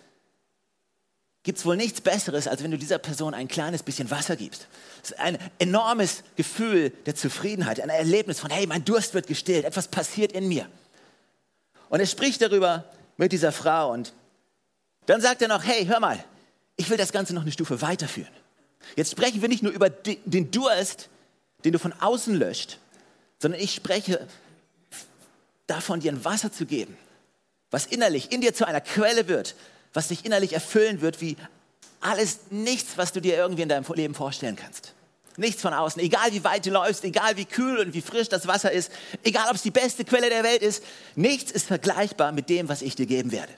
gibt 1.43 1.59
es 1.59 1.67
wohl 1.67 1.77
nichts 1.77 2.01
Besseres, 2.01 2.47
als 2.47 2.63
wenn 2.63 2.71
du 2.71 2.79
dieser 2.79 2.99
Person 2.99 3.35
ein 3.35 3.49
kleines 3.49 3.83
bisschen 3.83 4.11
Wasser 4.11 4.37
gibst. 4.37 4.69
Das 5.01 5.11
ist 5.11 5.19
ein 5.19 5.37
enormes 5.59 6.23
Gefühl 6.37 6.91
der 7.07 7.17
Zufriedenheit, 7.17 7.81
ein 7.81 7.89
Erlebnis 7.89 8.39
von, 8.39 8.51
hey, 8.51 8.67
mein 8.67 8.85
Durst 8.85 9.15
wird 9.15 9.27
gestillt, 9.27 9.65
etwas 9.65 9.89
passiert 9.89 10.33
in 10.33 10.49
mir. 10.49 10.69
Und 11.89 11.99
er 11.99 12.07
spricht 12.07 12.41
darüber 12.41 12.85
mit 13.17 13.33
dieser 13.33 13.53
Frau 13.53 13.93
und 13.93 14.13
dann 15.07 15.21
sagt 15.21 15.43
er 15.43 15.49
noch, 15.49 15.65
hey, 15.65 15.87
hör 15.87 15.99
mal, 15.99 16.23
ich 16.77 16.89
will 16.89 16.97
das 16.97 17.11
Ganze 17.11 17.35
noch 17.35 17.43
eine 17.43 17.53
Stufe 17.53 17.83
weiterführen. 17.83 18.33
Jetzt 18.97 19.13
sprechen 19.13 19.41
wir 19.43 19.49
nicht 19.49 19.63
nur 19.63 19.73
über 19.73 19.91
den 19.91 20.51
Durst, 20.51 21.09
den 21.65 21.73
du 21.73 21.79
von 21.79 21.93
außen 21.93 22.35
löscht, 22.35 22.79
sondern 23.39 23.61
ich 23.61 23.75
spreche 23.75 24.27
davon, 25.67 26.01
dir 26.01 26.13
ein 26.13 26.25
Wasser 26.25 26.53
zu 26.53 26.67
geben, 26.67 26.97
was 27.71 27.87
innerlich 27.87 28.33
in 28.33 28.41
dir 28.41 28.55
zu 28.55 28.67
einer 28.67 28.81
Quelle 28.81 29.29
wird, 29.29 29.55
was 29.93 30.09
dich 30.09 30.25
innerlich 30.25 30.53
erfüllen 30.53 31.01
wird, 31.01 31.21
wie 31.21 31.37
alles, 32.01 32.41
nichts, 32.51 32.97
was 32.97 33.13
du 33.13 33.21
dir 33.21 33.37
irgendwie 33.37 33.63
in 33.63 33.69
deinem 33.69 33.85
Leben 33.95 34.15
vorstellen 34.15 34.57
kannst. 34.57 34.95
Nichts 35.37 35.63
von 35.63 35.73
außen. 35.73 36.03
Egal 36.03 36.33
wie 36.33 36.45
weit 36.45 36.67
du 36.67 36.71
läufst, 36.71 37.05
egal 37.05 37.37
wie 37.37 37.45
kühl 37.45 37.79
und 37.79 37.95
wie 37.95 38.01
frisch 38.01 38.29
das 38.29 38.47
Wasser 38.47 38.73
ist, 38.73 38.91
egal 39.23 39.49
ob 39.49 39.55
es 39.55 39.63
die 39.63 39.71
beste 39.71 40.05
Quelle 40.05 40.29
der 40.29 40.43
Welt 40.43 40.63
ist, 40.63 40.83
nichts 41.15 41.53
ist 41.53 41.67
vergleichbar 41.67 42.33
mit 42.33 42.49
dem, 42.49 42.69
was 42.69 42.83
ich 42.83 42.97
dir 42.97 43.07
geben 43.07 43.31
werde. 43.31 43.53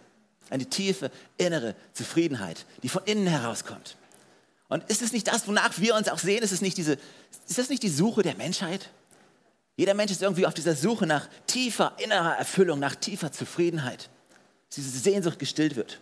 Eine 0.50 0.66
tiefe 0.66 1.10
innere 1.38 1.74
Zufriedenheit, 1.94 2.66
die 2.82 2.88
von 2.88 3.02
innen 3.04 3.26
herauskommt. 3.26 3.96
Und 4.72 4.88
ist 4.88 5.02
es 5.02 5.12
nicht 5.12 5.28
das, 5.28 5.46
wonach 5.46 5.78
wir 5.78 5.94
uns 5.94 6.08
auch 6.08 6.18
sehen? 6.18 6.42
Ist, 6.42 6.50
es 6.50 6.62
nicht 6.62 6.78
diese, 6.78 6.96
ist 7.46 7.58
das 7.58 7.68
nicht 7.68 7.82
die 7.82 7.90
Suche 7.90 8.22
der 8.22 8.34
Menschheit? 8.36 8.88
Jeder 9.76 9.92
Mensch 9.92 10.12
ist 10.12 10.22
irgendwie 10.22 10.46
auf 10.46 10.54
dieser 10.54 10.74
Suche 10.74 11.06
nach 11.06 11.28
tiefer 11.46 11.92
innerer 11.98 12.38
Erfüllung, 12.38 12.78
nach 12.78 12.94
tiefer 12.94 13.30
Zufriedenheit, 13.30 14.08
dass 14.70 14.76
diese 14.76 14.98
Sehnsucht 14.98 15.38
gestillt 15.38 15.76
wird. 15.76 16.00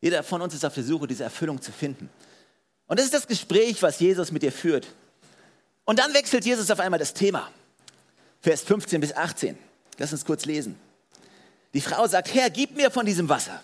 Jeder 0.00 0.22
von 0.22 0.40
uns 0.40 0.54
ist 0.54 0.64
auf 0.64 0.74
der 0.74 0.84
Suche, 0.84 1.08
diese 1.08 1.24
Erfüllung 1.24 1.60
zu 1.60 1.72
finden. 1.72 2.08
Und 2.86 3.00
das 3.00 3.06
ist 3.06 3.14
das 3.14 3.26
Gespräch, 3.26 3.82
was 3.82 3.98
Jesus 3.98 4.30
mit 4.30 4.44
dir 4.44 4.52
führt. 4.52 4.86
Und 5.84 5.98
dann 5.98 6.14
wechselt 6.14 6.44
Jesus 6.44 6.70
auf 6.70 6.78
einmal 6.78 7.00
das 7.00 7.12
Thema. 7.12 7.50
Vers 8.40 8.62
15 8.62 9.00
bis 9.00 9.12
18. 9.12 9.58
Lass 9.98 10.12
uns 10.12 10.24
kurz 10.24 10.44
lesen. 10.44 10.78
Die 11.74 11.80
Frau 11.80 12.06
sagt, 12.06 12.32
Herr, 12.34 12.50
gib 12.50 12.76
mir 12.76 12.92
von 12.92 13.04
diesem 13.04 13.28
Wasser. 13.28 13.60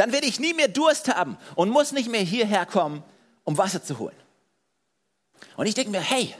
Dann 0.00 0.12
werde 0.12 0.26
ich 0.26 0.40
nie 0.40 0.54
mehr 0.54 0.68
Durst 0.68 1.14
haben 1.14 1.36
und 1.56 1.68
muss 1.68 1.92
nicht 1.92 2.08
mehr 2.08 2.22
hierher 2.22 2.64
kommen, 2.64 3.02
um 3.44 3.58
Wasser 3.58 3.84
zu 3.84 3.98
holen. 3.98 4.16
Und 5.56 5.66
ich 5.66 5.74
denke 5.74 5.90
mir, 5.90 6.00
hey, 6.00 6.34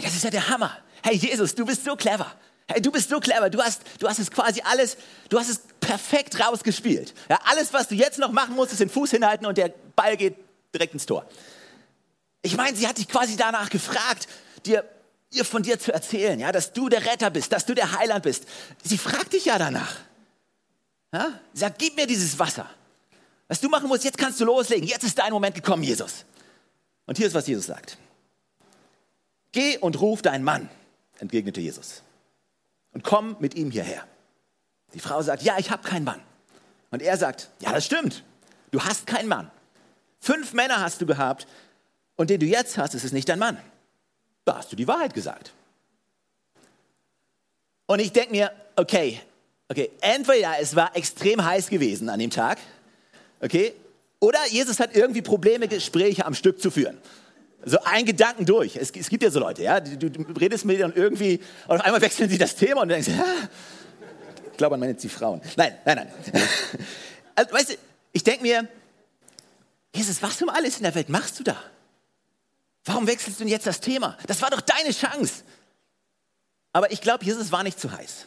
das 0.00 0.14
ist 0.14 0.22
ja 0.22 0.30
der 0.30 0.48
Hammer. 0.48 0.78
Hey 1.02 1.16
Jesus, 1.16 1.56
du 1.56 1.66
bist 1.66 1.84
so 1.84 1.96
clever. 1.96 2.32
Hey, 2.68 2.80
du 2.80 2.92
bist 2.92 3.10
so 3.10 3.18
clever. 3.18 3.50
Du 3.50 3.60
hast, 3.60 3.82
du 3.98 4.08
hast 4.08 4.20
es 4.20 4.30
quasi 4.30 4.62
alles, 4.64 4.96
du 5.30 5.40
hast 5.40 5.48
es 5.48 5.62
perfekt 5.80 6.38
rausgespielt. 6.38 7.12
Ja, 7.28 7.40
alles, 7.46 7.72
was 7.72 7.88
du 7.88 7.96
jetzt 7.96 8.20
noch 8.20 8.30
machen 8.30 8.54
musst, 8.54 8.70
ist 8.70 8.80
den 8.80 8.88
Fuß 8.88 9.10
hinhalten 9.10 9.46
und 9.46 9.58
der 9.58 9.74
Ball 9.96 10.16
geht 10.16 10.36
direkt 10.72 10.94
ins 10.94 11.04
Tor. 11.04 11.26
Ich 12.40 12.56
meine, 12.56 12.76
sie 12.76 12.86
hat 12.86 12.98
dich 12.98 13.08
quasi 13.08 13.34
danach 13.34 13.68
gefragt, 13.68 14.28
dir, 14.64 14.88
ihr 15.32 15.44
von 15.44 15.64
dir 15.64 15.76
zu 15.76 15.92
erzählen, 15.92 16.38
ja, 16.38 16.52
dass 16.52 16.72
du 16.72 16.88
der 16.88 17.04
Retter 17.04 17.30
bist, 17.30 17.50
dass 17.50 17.66
du 17.66 17.74
der 17.74 17.98
Heiland 17.98 18.22
bist. 18.22 18.44
Sie 18.84 18.96
fragt 18.96 19.32
dich 19.32 19.46
ja 19.46 19.58
danach. 19.58 19.96
Ja? 21.12 21.32
Sie 21.52 21.58
sagt, 21.58 21.80
gib 21.80 21.96
mir 21.96 22.06
dieses 22.06 22.38
Wasser. 22.38 22.70
Was 23.52 23.60
du 23.60 23.68
machen 23.68 23.86
musst, 23.86 24.02
jetzt 24.04 24.16
kannst 24.16 24.40
du 24.40 24.46
loslegen. 24.46 24.88
Jetzt 24.88 25.04
ist 25.04 25.18
dein 25.18 25.30
Moment 25.30 25.54
gekommen, 25.54 25.82
Jesus. 25.82 26.24
Und 27.04 27.18
hier 27.18 27.26
ist, 27.26 27.34
was 27.34 27.46
Jesus 27.46 27.66
sagt. 27.66 27.98
Geh 29.52 29.76
und 29.76 30.00
ruf 30.00 30.22
deinen 30.22 30.42
Mann, 30.42 30.70
entgegnete 31.18 31.60
Jesus. 31.60 32.00
Und 32.94 33.04
komm 33.04 33.36
mit 33.40 33.54
ihm 33.54 33.70
hierher. 33.70 34.06
Die 34.94 35.00
Frau 35.00 35.20
sagt, 35.20 35.42
ja, 35.42 35.58
ich 35.58 35.70
habe 35.70 35.86
keinen 35.86 36.04
Mann. 36.04 36.22
Und 36.92 37.02
er 37.02 37.18
sagt, 37.18 37.50
ja, 37.60 37.72
das 37.72 37.84
stimmt. 37.84 38.24
Du 38.70 38.82
hast 38.82 39.06
keinen 39.06 39.28
Mann. 39.28 39.50
Fünf 40.18 40.54
Männer 40.54 40.80
hast 40.80 41.02
du 41.02 41.04
gehabt 41.04 41.46
und 42.16 42.30
den 42.30 42.40
du 42.40 42.46
jetzt 42.46 42.78
hast, 42.78 42.94
ist 42.94 43.04
es 43.04 43.12
nicht 43.12 43.28
dein 43.28 43.38
Mann. 43.38 43.58
Da 44.46 44.56
hast 44.56 44.72
du 44.72 44.76
die 44.76 44.88
Wahrheit 44.88 45.12
gesagt. 45.12 45.52
Und 47.84 47.98
ich 47.98 48.12
denke 48.12 48.30
mir, 48.30 48.50
okay, 48.76 49.20
okay, 49.68 49.90
entweder 50.00 50.58
es 50.58 50.74
war 50.74 50.96
extrem 50.96 51.44
heiß 51.44 51.68
gewesen 51.68 52.08
an 52.08 52.18
dem 52.18 52.30
Tag, 52.30 52.56
okay, 53.42 53.74
oder 54.20 54.38
Jesus 54.48 54.80
hat 54.80 54.94
irgendwie 54.94 55.20
Probleme, 55.20 55.68
Gespräche 55.68 56.24
am 56.24 56.34
Stück 56.34 56.60
zu 56.60 56.70
führen. 56.70 56.98
So 57.64 57.78
ein 57.84 58.04
Gedanken 58.04 58.46
durch. 58.46 58.76
Es, 58.76 58.90
es 58.90 59.08
gibt 59.08 59.22
ja 59.22 59.30
so 59.30 59.40
Leute, 59.40 59.62
ja, 59.62 59.80
du, 59.80 60.10
du 60.10 60.22
redest 60.32 60.64
mit 60.64 60.78
denen 60.78 60.92
irgendwie, 60.94 61.40
und 61.66 61.76
auf 61.76 61.84
einmal 61.84 62.00
wechseln 62.00 62.28
sie 62.28 62.38
das 62.38 62.56
Thema 62.56 62.82
und 62.82 62.88
du 62.88 62.94
denkst, 62.94 63.10
ah, 63.18 63.48
ich 64.50 64.56
glaube, 64.56 64.72
man 64.72 64.80
meint 64.80 64.92
jetzt 64.92 65.04
die 65.04 65.08
Frauen. 65.08 65.40
Nein, 65.56 65.76
nein, 65.84 65.96
nein. 65.96 66.42
Also, 67.34 67.50
weißt 67.54 67.70
du, 67.70 67.74
ich 68.12 68.22
denke 68.22 68.42
mir, 68.42 68.68
Jesus, 69.94 70.22
was 70.22 70.40
um 70.42 70.50
alles 70.50 70.76
in 70.76 70.82
der 70.82 70.94
Welt 70.94 71.08
machst 71.08 71.40
du 71.40 71.44
da? 71.44 71.56
Warum 72.84 73.06
wechselst 73.06 73.40
du 73.40 73.44
denn 73.44 73.50
jetzt 73.50 73.66
das 73.66 73.80
Thema? 73.80 74.18
Das 74.26 74.42
war 74.42 74.50
doch 74.50 74.60
deine 74.60 74.90
Chance. 74.90 75.42
Aber 76.72 76.92
ich 76.92 77.00
glaube, 77.00 77.24
Jesus 77.24 77.50
war 77.50 77.62
nicht 77.62 77.80
zu 77.80 77.90
heiß, 77.90 78.26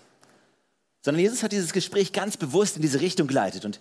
sondern 1.04 1.22
Jesus 1.22 1.44
hat 1.44 1.52
dieses 1.52 1.72
Gespräch 1.72 2.14
ganz 2.14 2.36
bewusst 2.36 2.76
in 2.76 2.82
diese 2.82 3.00
Richtung 3.00 3.28
geleitet. 3.28 3.64
Und 3.64 3.80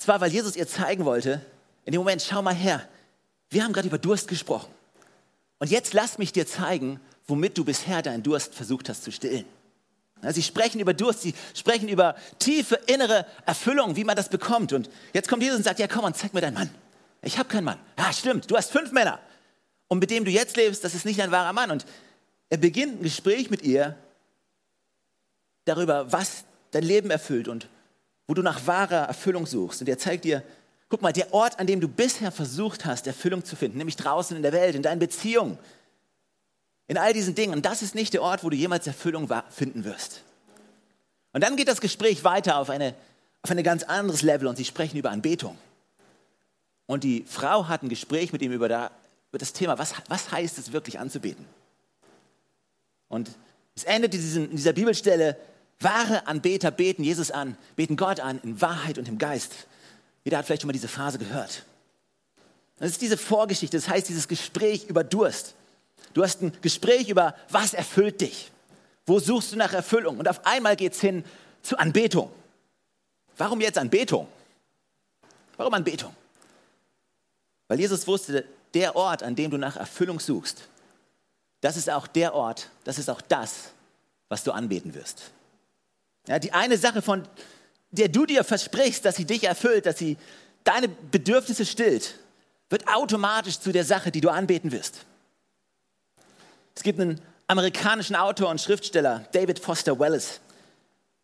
zwar, 0.00 0.20
weil 0.20 0.32
Jesus 0.32 0.56
ihr 0.56 0.66
zeigen 0.66 1.04
wollte, 1.04 1.44
in 1.84 1.92
dem 1.92 2.00
Moment, 2.00 2.22
schau 2.22 2.42
mal 2.42 2.54
her, 2.54 2.86
wir 3.50 3.64
haben 3.64 3.72
gerade 3.72 3.88
über 3.88 3.98
Durst 3.98 4.28
gesprochen. 4.28 4.70
Und 5.58 5.70
jetzt 5.70 5.92
lass 5.92 6.18
mich 6.18 6.32
dir 6.32 6.46
zeigen, 6.46 7.00
womit 7.26 7.58
du 7.58 7.64
bisher 7.64 8.02
deinen 8.02 8.22
Durst 8.22 8.54
versucht 8.54 8.88
hast 8.88 9.04
zu 9.04 9.12
stillen. 9.12 9.44
Sie 10.28 10.42
sprechen 10.42 10.80
über 10.80 10.92
Durst, 10.92 11.22
sie 11.22 11.34
sprechen 11.54 11.88
über 11.88 12.14
tiefe 12.38 12.78
innere 12.86 13.26
Erfüllung, 13.46 13.96
wie 13.96 14.04
man 14.04 14.16
das 14.16 14.28
bekommt. 14.28 14.72
Und 14.72 14.90
jetzt 15.14 15.28
kommt 15.28 15.42
Jesus 15.42 15.58
und 15.58 15.64
sagt, 15.64 15.78
ja 15.78 15.86
komm 15.86 16.04
und 16.04 16.16
zeig 16.16 16.34
mir 16.34 16.40
deinen 16.40 16.54
Mann. 16.54 16.70
Ich 17.22 17.38
habe 17.38 17.48
keinen 17.48 17.64
Mann. 17.64 17.78
Ja, 17.98 18.12
stimmt, 18.12 18.50
du 18.50 18.56
hast 18.56 18.70
fünf 18.70 18.92
Männer. 18.92 19.18
Und 19.88 19.98
mit 19.98 20.10
dem 20.10 20.24
du 20.24 20.30
jetzt 20.30 20.56
lebst, 20.56 20.84
das 20.84 20.94
ist 20.94 21.04
nicht 21.04 21.20
ein 21.22 21.30
wahrer 21.30 21.52
Mann. 21.52 21.70
Und 21.70 21.86
er 22.50 22.58
beginnt 22.58 23.00
ein 23.00 23.02
Gespräch 23.02 23.50
mit 23.50 23.62
ihr 23.62 23.96
darüber, 25.64 26.12
was 26.12 26.44
dein 26.70 26.84
Leben 26.84 27.10
erfüllt 27.10 27.48
und 27.48 27.68
wo 28.30 28.34
du 28.34 28.42
nach 28.42 28.64
wahrer 28.64 29.08
Erfüllung 29.08 29.44
suchst. 29.44 29.80
Und 29.80 29.88
er 29.88 29.98
zeigt 29.98 30.24
dir, 30.24 30.44
guck 30.88 31.02
mal, 31.02 31.12
der 31.12 31.34
Ort, 31.34 31.58
an 31.58 31.66
dem 31.66 31.80
du 31.80 31.88
bisher 31.88 32.30
versucht 32.30 32.84
hast, 32.84 33.08
Erfüllung 33.08 33.44
zu 33.44 33.56
finden, 33.56 33.76
nämlich 33.76 33.96
draußen 33.96 34.36
in 34.36 34.44
der 34.44 34.52
Welt, 34.52 34.76
in 34.76 34.82
deinen 34.82 35.00
Beziehungen, 35.00 35.58
in 36.86 36.96
all 36.96 37.12
diesen 37.12 37.34
Dingen. 37.34 37.60
Das 37.60 37.82
ist 37.82 37.96
nicht 37.96 38.14
der 38.14 38.22
Ort, 38.22 38.44
wo 38.44 38.48
du 38.48 38.54
jemals 38.54 38.86
Erfüllung 38.86 39.28
finden 39.50 39.82
wirst. 39.82 40.22
Und 41.32 41.42
dann 41.42 41.56
geht 41.56 41.66
das 41.66 41.80
Gespräch 41.80 42.22
weiter 42.22 42.58
auf, 42.58 42.70
eine, 42.70 42.94
auf 43.42 43.50
ein 43.50 43.60
ganz 43.64 43.82
anderes 43.82 44.22
Level 44.22 44.46
und 44.46 44.54
sie 44.54 44.64
sprechen 44.64 44.96
über 44.96 45.10
Anbetung. 45.10 45.58
Und 46.86 47.02
die 47.02 47.24
Frau 47.26 47.66
hat 47.66 47.82
ein 47.82 47.88
Gespräch 47.88 48.32
mit 48.32 48.42
ihm 48.42 48.52
über, 48.52 48.68
da, 48.68 48.92
über 49.30 49.38
das 49.38 49.52
Thema, 49.52 49.76
was, 49.76 49.92
was 50.06 50.30
heißt 50.30 50.56
es 50.56 50.70
wirklich 50.70 51.00
anzubeten? 51.00 51.46
Und 53.08 53.28
es 53.74 53.82
endet 53.82 54.14
in 54.14 54.54
dieser 54.54 54.72
Bibelstelle, 54.72 55.36
wahre 55.80 56.26
Anbeter 56.26 56.70
beten 56.70 57.02
Jesus 57.02 57.30
an, 57.30 57.56
beten 57.76 57.96
Gott 57.96 58.20
an 58.20 58.40
in 58.42 58.60
Wahrheit 58.60 58.98
und 58.98 59.08
im 59.08 59.18
Geist. 59.18 59.66
Jeder 60.24 60.38
hat 60.38 60.46
vielleicht 60.46 60.62
schon 60.62 60.68
mal 60.68 60.72
diese 60.72 60.88
Phase 60.88 61.18
gehört. 61.18 61.64
Das 62.78 62.90
ist 62.90 63.02
diese 63.02 63.16
Vorgeschichte, 63.16 63.76
das 63.76 63.88
heißt 63.88 64.08
dieses 64.08 64.28
Gespräch 64.28 64.86
über 64.86 65.04
Durst. 65.04 65.54
Du 66.14 66.22
hast 66.22 66.42
ein 66.42 66.52
Gespräch 66.62 67.08
über, 67.08 67.34
was 67.48 67.74
erfüllt 67.74 68.20
dich? 68.20 68.50
Wo 69.06 69.18
suchst 69.18 69.52
du 69.52 69.56
nach 69.56 69.72
Erfüllung? 69.72 70.18
Und 70.18 70.28
auf 70.28 70.44
einmal 70.46 70.76
geht 70.76 70.92
es 70.92 71.00
hin 71.00 71.24
zu 71.62 71.78
Anbetung. 71.78 72.30
Warum 73.36 73.60
jetzt 73.60 73.78
Anbetung? 73.78 74.28
Warum 75.56 75.74
Anbetung? 75.74 76.14
Weil 77.68 77.80
Jesus 77.80 78.06
wusste, 78.06 78.44
der 78.74 78.96
Ort, 78.96 79.22
an 79.22 79.36
dem 79.36 79.50
du 79.50 79.56
nach 79.56 79.76
Erfüllung 79.76 80.20
suchst, 80.20 80.68
das 81.60 81.76
ist 81.76 81.90
auch 81.90 82.06
der 82.06 82.34
Ort, 82.34 82.68
das 82.84 82.98
ist 82.98 83.10
auch 83.10 83.20
das, 83.20 83.70
was 84.28 84.42
du 84.42 84.52
anbeten 84.52 84.94
wirst. 84.94 85.30
Ja, 86.30 86.38
die 86.38 86.52
eine 86.52 86.78
Sache, 86.78 87.02
von 87.02 87.26
der 87.90 88.06
du 88.06 88.24
dir 88.24 88.44
versprichst, 88.44 89.04
dass 89.04 89.16
sie 89.16 89.24
dich 89.24 89.42
erfüllt, 89.42 89.84
dass 89.84 89.98
sie 89.98 90.16
deine 90.62 90.86
Bedürfnisse 90.86 91.66
stillt, 91.66 92.14
wird 92.68 92.86
automatisch 92.86 93.58
zu 93.58 93.72
der 93.72 93.84
Sache, 93.84 94.12
die 94.12 94.20
du 94.20 94.28
anbeten 94.28 94.70
wirst. 94.70 95.00
Es 96.76 96.84
gibt 96.84 97.00
einen 97.00 97.20
amerikanischen 97.48 98.14
Autor 98.14 98.48
und 98.48 98.60
Schriftsteller, 98.60 99.26
David 99.32 99.58
Foster 99.58 99.98
Wallace. 99.98 100.38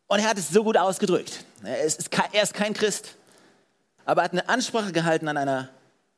Und 0.08 0.18
er 0.18 0.28
hat 0.28 0.38
es 0.38 0.48
so 0.48 0.64
gut 0.64 0.76
ausgedrückt. 0.76 1.44
Er 1.62 1.82
ist, 1.82 2.10
er 2.32 2.42
ist 2.42 2.52
kein 2.52 2.74
Christ, 2.74 3.14
aber 4.06 4.22
er 4.22 4.24
hat 4.24 4.32
eine 4.32 4.48
Ansprache 4.48 4.90
gehalten 4.90 5.28
an 5.28 5.36
einer, 5.36 5.68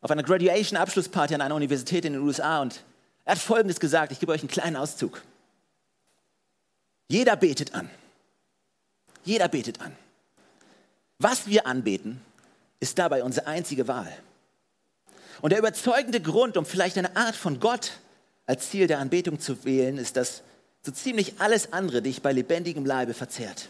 auf 0.01 0.11
einer 0.11 0.23
Graduation-Abschlussparty 0.23 1.35
an 1.35 1.43
einer 1.43 1.57
Universität 1.57 2.07
in 2.07 2.15
den 2.15 2.23
USA 2.23 2.63
und 2.63 2.83
er 3.27 3.33
hat 3.33 3.39
Folgendes 3.39 3.81
gesagt, 3.81 4.13
ich 4.13 4.19
gebe 4.19 4.33
euch 4.33 4.41
einen 4.41 4.49
kleinen 4.49 4.77
Auszug. 4.77 5.21
Jeder 7.09 7.37
betet 7.37 7.75
an. 7.75 7.91
Jeder 9.29 9.49
betet 9.49 9.83
an. 9.83 9.95
Was 11.19 11.47
wir 11.47 11.67
anbeten, 11.67 12.19
ist 12.81 12.99
dabei 12.99 13.23
unsere 13.23 13.47
einzige 13.47 13.87
Wahl. 13.87 14.11
Und 15.43 15.51
der 15.51 15.59
überzeugende 15.59 16.23
Grund, 16.23 16.57
um 16.57 16.65
vielleicht 16.65 16.97
eine 16.97 17.15
Art 17.15 17.37
von 17.37 17.61
Gott 17.61 17.93
als 18.47 18.71
Ziel 18.71 18.87
der 18.87 19.01
Anbetung 19.01 19.39
zu 19.39 19.67
wählen, 19.67 19.99
ist, 19.99 20.17
dass 20.17 20.43
so 20.81 20.93
ziemlich 20.93 21.43
alles 21.43 21.75
andere 21.75 22.01
dich 22.01 22.23
bei 22.23 22.33
lebendigem 22.33 22.87
Leibe 22.87 23.13
verzehrt. 23.13 23.69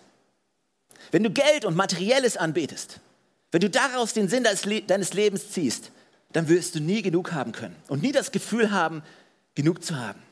Wenn 1.10 1.24
du 1.24 1.30
Geld 1.30 1.64
und 1.64 1.74
Materielles 1.74 2.36
anbetest, 2.36 3.00
wenn 3.50 3.60
du 3.60 3.68
daraus 3.68 4.12
den 4.12 4.28
Sinn 4.28 4.44
deines 4.44 5.12
Lebens 5.14 5.50
ziehst, 5.50 5.90
dann 6.32 6.48
wirst 6.48 6.76
du 6.76 6.80
nie 6.80 7.02
genug 7.02 7.32
haben 7.32 7.50
können 7.50 7.74
und 7.88 8.00
nie 8.00 8.12
das 8.12 8.30
Gefühl 8.30 8.70
haben, 8.70 9.02
genug 9.56 9.82
zu 9.82 9.96
haben. 9.96 10.22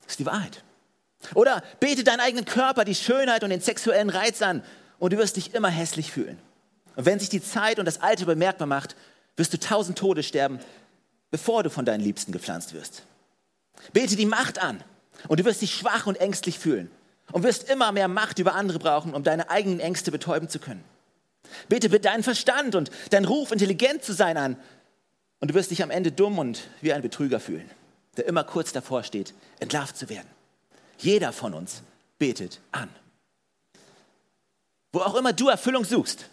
Das 0.00 0.14
ist 0.14 0.18
die 0.18 0.26
Wahrheit. 0.26 0.64
Oder 1.34 1.62
bete 1.80 2.04
deinen 2.04 2.20
eigenen 2.20 2.44
Körper, 2.44 2.84
die 2.84 2.94
Schönheit 2.94 3.42
und 3.42 3.50
den 3.50 3.60
sexuellen 3.60 4.10
Reiz 4.10 4.42
an 4.42 4.62
und 4.98 5.12
du 5.12 5.18
wirst 5.18 5.36
dich 5.36 5.54
immer 5.54 5.68
hässlich 5.68 6.12
fühlen. 6.12 6.38
Und 6.94 7.06
wenn 7.06 7.18
sich 7.18 7.28
die 7.28 7.42
Zeit 7.42 7.78
und 7.78 7.84
das 7.84 8.00
Alter 8.00 8.26
bemerkbar 8.26 8.66
macht, 8.66 8.96
wirst 9.36 9.52
du 9.52 9.58
tausend 9.58 9.98
Tode 9.98 10.22
sterben, 10.22 10.58
bevor 11.30 11.62
du 11.62 11.70
von 11.70 11.84
deinen 11.84 12.00
Liebsten 12.00 12.32
gepflanzt 12.32 12.72
wirst. 12.72 13.02
Bete 13.92 14.16
die 14.16 14.26
Macht 14.26 14.58
an 14.62 14.82
und 15.28 15.40
du 15.40 15.44
wirst 15.44 15.62
dich 15.62 15.74
schwach 15.74 16.06
und 16.06 16.16
ängstlich 16.16 16.58
fühlen 16.58 16.90
und 17.32 17.42
wirst 17.42 17.68
immer 17.68 17.92
mehr 17.92 18.08
Macht 18.08 18.38
über 18.38 18.54
andere 18.54 18.78
brauchen, 18.78 19.14
um 19.14 19.22
deine 19.22 19.50
eigenen 19.50 19.80
Ängste 19.80 20.10
betäuben 20.10 20.48
zu 20.48 20.58
können. 20.58 20.84
Bete 21.68 21.90
bitte 21.90 22.08
deinen 22.08 22.22
Verstand 22.22 22.74
und 22.74 22.90
deinen 23.10 23.24
Ruf, 23.24 23.52
intelligent 23.52 24.02
zu 24.02 24.12
sein 24.12 24.36
an 24.36 24.56
und 25.40 25.50
du 25.50 25.54
wirst 25.54 25.70
dich 25.70 25.82
am 25.82 25.90
Ende 25.90 26.12
dumm 26.12 26.38
und 26.38 26.68
wie 26.80 26.92
ein 26.92 27.02
Betrüger 27.02 27.40
fühlen, 27.40 27.70
der 28.16 28.26
immer 28.26 28.44
kurz 28.44 28.72
davor 28.72 29.02
steht, 29.04 29.34
entlarvt 29.60 29.96
zu 29.96 30.08
werden. 30.08 30.28
Jeder 30.98 31.32
von 31.32 31.54
uns 31.54 31.82
betet 32.18 32.60
an. 32.72 32.88
Wo 34.92 35.00
auch 35.00 35.14
immer 35.14 35.32
du 35.32 35.48
Erfüllung 35.48 35.84
suchst, 35.84 36.26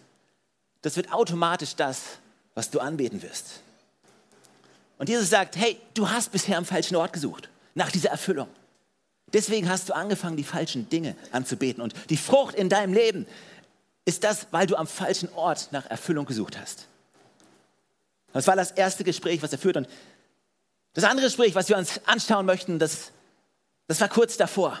das 0.82 0.96
wird 0.96 1.12
automatisch 1.12 1.76
das, 1.76 2.18
was 2.54 2.70
du 2.70 2.80
anbeten 2.80 3.22
wirst. 3.22 3.60
Und 4.98 5.08
Jesus 5.08 5.28
sagt, 5.30 5.56
hey, 5.56 5.80
du 5.94 6.08
hast 6.08 6.32
bisher 6.32 6.56
am 6.56 6.64
falschen 6.64 6.96
Ort 6.96 7.12
gesucht, 7.12 7.48
nach 7.74 7.90
dieser 7.90 8.10
Erfüllung. 8.10 8.48
Deswegen 9.32 9.68
hast 9.68 9.88
du 9.88 9.94
angefangen, 9.94 10.36
die 10.36 10.44
falschen 10.44 10.88
Dinge 10.88 11.16
anzubeten. 11.32 11.82
Und 11.82 11.94
die 12.10 12.16
Frucht 12.16 12.54
in 12.54 12.68
deinem 12.68 12.94
Leben 12.94 13.26
ist 14.04 14.22
das, 14.22 14.46
weil 14.50 14.66
du 14.66 14.76
am 14.76 14.86
falschen 14.86 15.32
Ort 15.34 15.68
nach 15.72 15.86
Erfüllung 15.86 16.24
gesucht 16.24 16.58
hast. 16.58 16.86
Das 18.32 18.46
war 18.46 18.56
das 18.56 18.70
erste 18.70 19.04
Gespräch, 19.04 19.42
was 19.42 19.52
er 19.52 19.58
führt. 19.58 19.76
Und 19.76 19.88
das 20.92 21.04
andere 21.04 21.26
Gespräch, 21.26 21.54
was 21.54 21.68
wir 21.68 21.76
uns 21.76 22.00
anschauen 22.06 22.46
möchten, 22.46 22.78
das, 22.78 23.10
das 23.86 24.00
war 24.00 24.08
kurz 24.08 24.36
davor. 24.36 24.80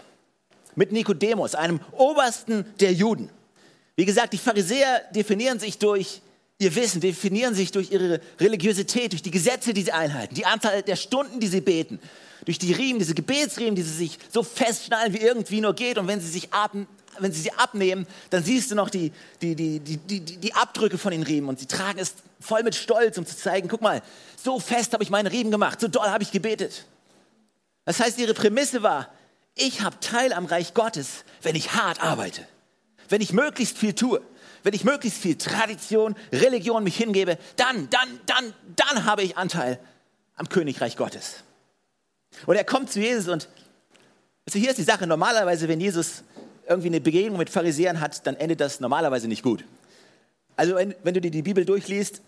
Mit 0.74 0.92
Nikodemus, 0.92 1.54
einem 1.54 1.80
Obersten 1.92 2.64
der 2.80 2.92
Juden. 2.92 3.30
Wie 3.96 4.04
gesagt, 4.04 4.32
die 4.32 4.38
Pharisäer 4.38 5.02
definieren 5.14 5.58
sich 5.58 5.78
durch 5.78 6.20
ihr 6.58 6.74
Wissen, 6.74 7.00
definieren 7.00 7.54
sich 7.54 7.70
durch 7.70 7.92
ihre 7.92 8.20
Religiosität, 8.40 9.12
durch 9.12 9.22
die 9.22 9.30
Gesetze, 9.30 9.72
die 9.74 9.82
sie 9.82 9.92
einhalten, 9.92 10.34
die 10.34 10.46
Anzahl 10.46 10.82
der 10.82 10.96
Stunden, 10.96 11.40
die 11.40 11.46
sie 11.46 11.60
beten, 11.60 12.00
durch 12.44 12.58
die 12.58 12.72
Riemen, 12.72 12.98
diese 12.98 13.14
Gebetsriemen, 13.14 13.74
die 13.74 13.82
sie 13.82 13.94
sich 13.94 14.18
so 14.32 14.42
festschnallen, 14.42 15.12
wie 15.12 15.18
irgendwie 15.18 15.60
nur 15.60 15.74
geht. 15.74 15.98
Und 15.98 16.06
wenn 16.06 16.20
sie 16.20 16.28
sich 16.28 16.48
wenn 17.18 17.32
sie 17.32 17.40
sie 17.40 17.52
abnehmen, 17.52 18.06
dann 18.30 18.42
siehst 18.42 18.70
du 18.70 18.74
noch 18.74 18.90
die, 18.90 19.12
die, 19.40 19.54
die, 19.54 19.78
die, 19.78 19.96
die, 19.98 20.20
die 20.20 20.54
Abdrücke 20.54 20.98
von 20.98 21.12
den 21.12 21.22
Riemen 21.22 21.48
und 21.48 21.60
sie 21.60 21.66
tragen 21.66 21.98
es 21.98 22.14
voll 22.40 22.62
mit 22.62 22.74
Stolz, 22.74 23.16
um 23.18 23.24
zu 23.24 23.36
zeigen, 23.36 23.68
guck 23.68 23.80
mal, 23.80 24.02
so 24.42 24.58
fest 24.58 24.92
habe 24.92 25.04
ich 25.04 25.10
meine 25.10 25.30
Riemen 25.30 25.50
gemacht, 25.50 25.80
so 25.80 25.88
doll 25.88 26.08
habe 26.08 26.24
ich 26.24 26.32
gebetet. 26.32 26.86
Das 27.84 28.00
heißt, 28.00 28.18
ihre 28.18 28.34
Prämisse 28.34 28.82
war, 28.82 29.08
ich 29.54 29.82
habe 29.82 30.00
Teil 30.00 30.32
am 30.32 30.46
Reich 30.46 30.74
Gottes, 30.74 31.24
wenn 31.42 31.54
ich 31.54 31.74
hart 31.74 32.02
arbeite, 32.02 32.46
wenn 33.08 33.20
ich 33.20 33.32
möglichst 33.32 33.78
viel 33.78 33.94
tue, 33.94 34.20
wenn 34.62 34.74
ich 34.74 34.84
möglichst 34.84 35.20
viel 35.20 35.36
Tradition, 35.36 36.16
Religion 36.32 36.82
mich 36.82 36.96
hingebe, 36.96 37.38
dann, 37.56 37.88
dann, 37.90 38.20
dann, 38.26 38.54
dann 38.74 39.04
habe 39.04 39.22
ich 39.22 39.36
Anteil 39.36 39.78
am 40.36 40.48
Königreich 40.48 40.96
Gottes. 40.96 41.44
Und 42.46 42.56
er 42.56 42.64
kommt 42.64 42.90
zu 42.90 43.00
Jesus 43.00 43.28
und 43.28 43.48
also 44.46 44.58
hier 44.58 44.70
ist 44.70 44.78
die 44.78 44.84
Sache, 44.84 45.06
normalerweise, 45.06 45.68
wenn 45.68 45.80
Jesus 45.80 46.22
irgendwie 46.68 46.88
eine 46.88 47.00
Begegnung 47.00 47.38
mit 47.38 47.48
Pharisäern 47.48 48.00
hat, 48.00 48.26
dann 48.26 48.36
endet 48.36 48.60
das 48.60 48.80
normalerweise 48.80 49.28
nicht 49.28 49.42
gut. 49.42 49.64
Also 50.56 50.74
wenn, 50.74 50.94
wenn 51.02 51.14
du 51.14 51.20
dir 51.20 51.30
die 51.30 51.42
Bibel 51.42 51.64
durchliest, 51.64 52.20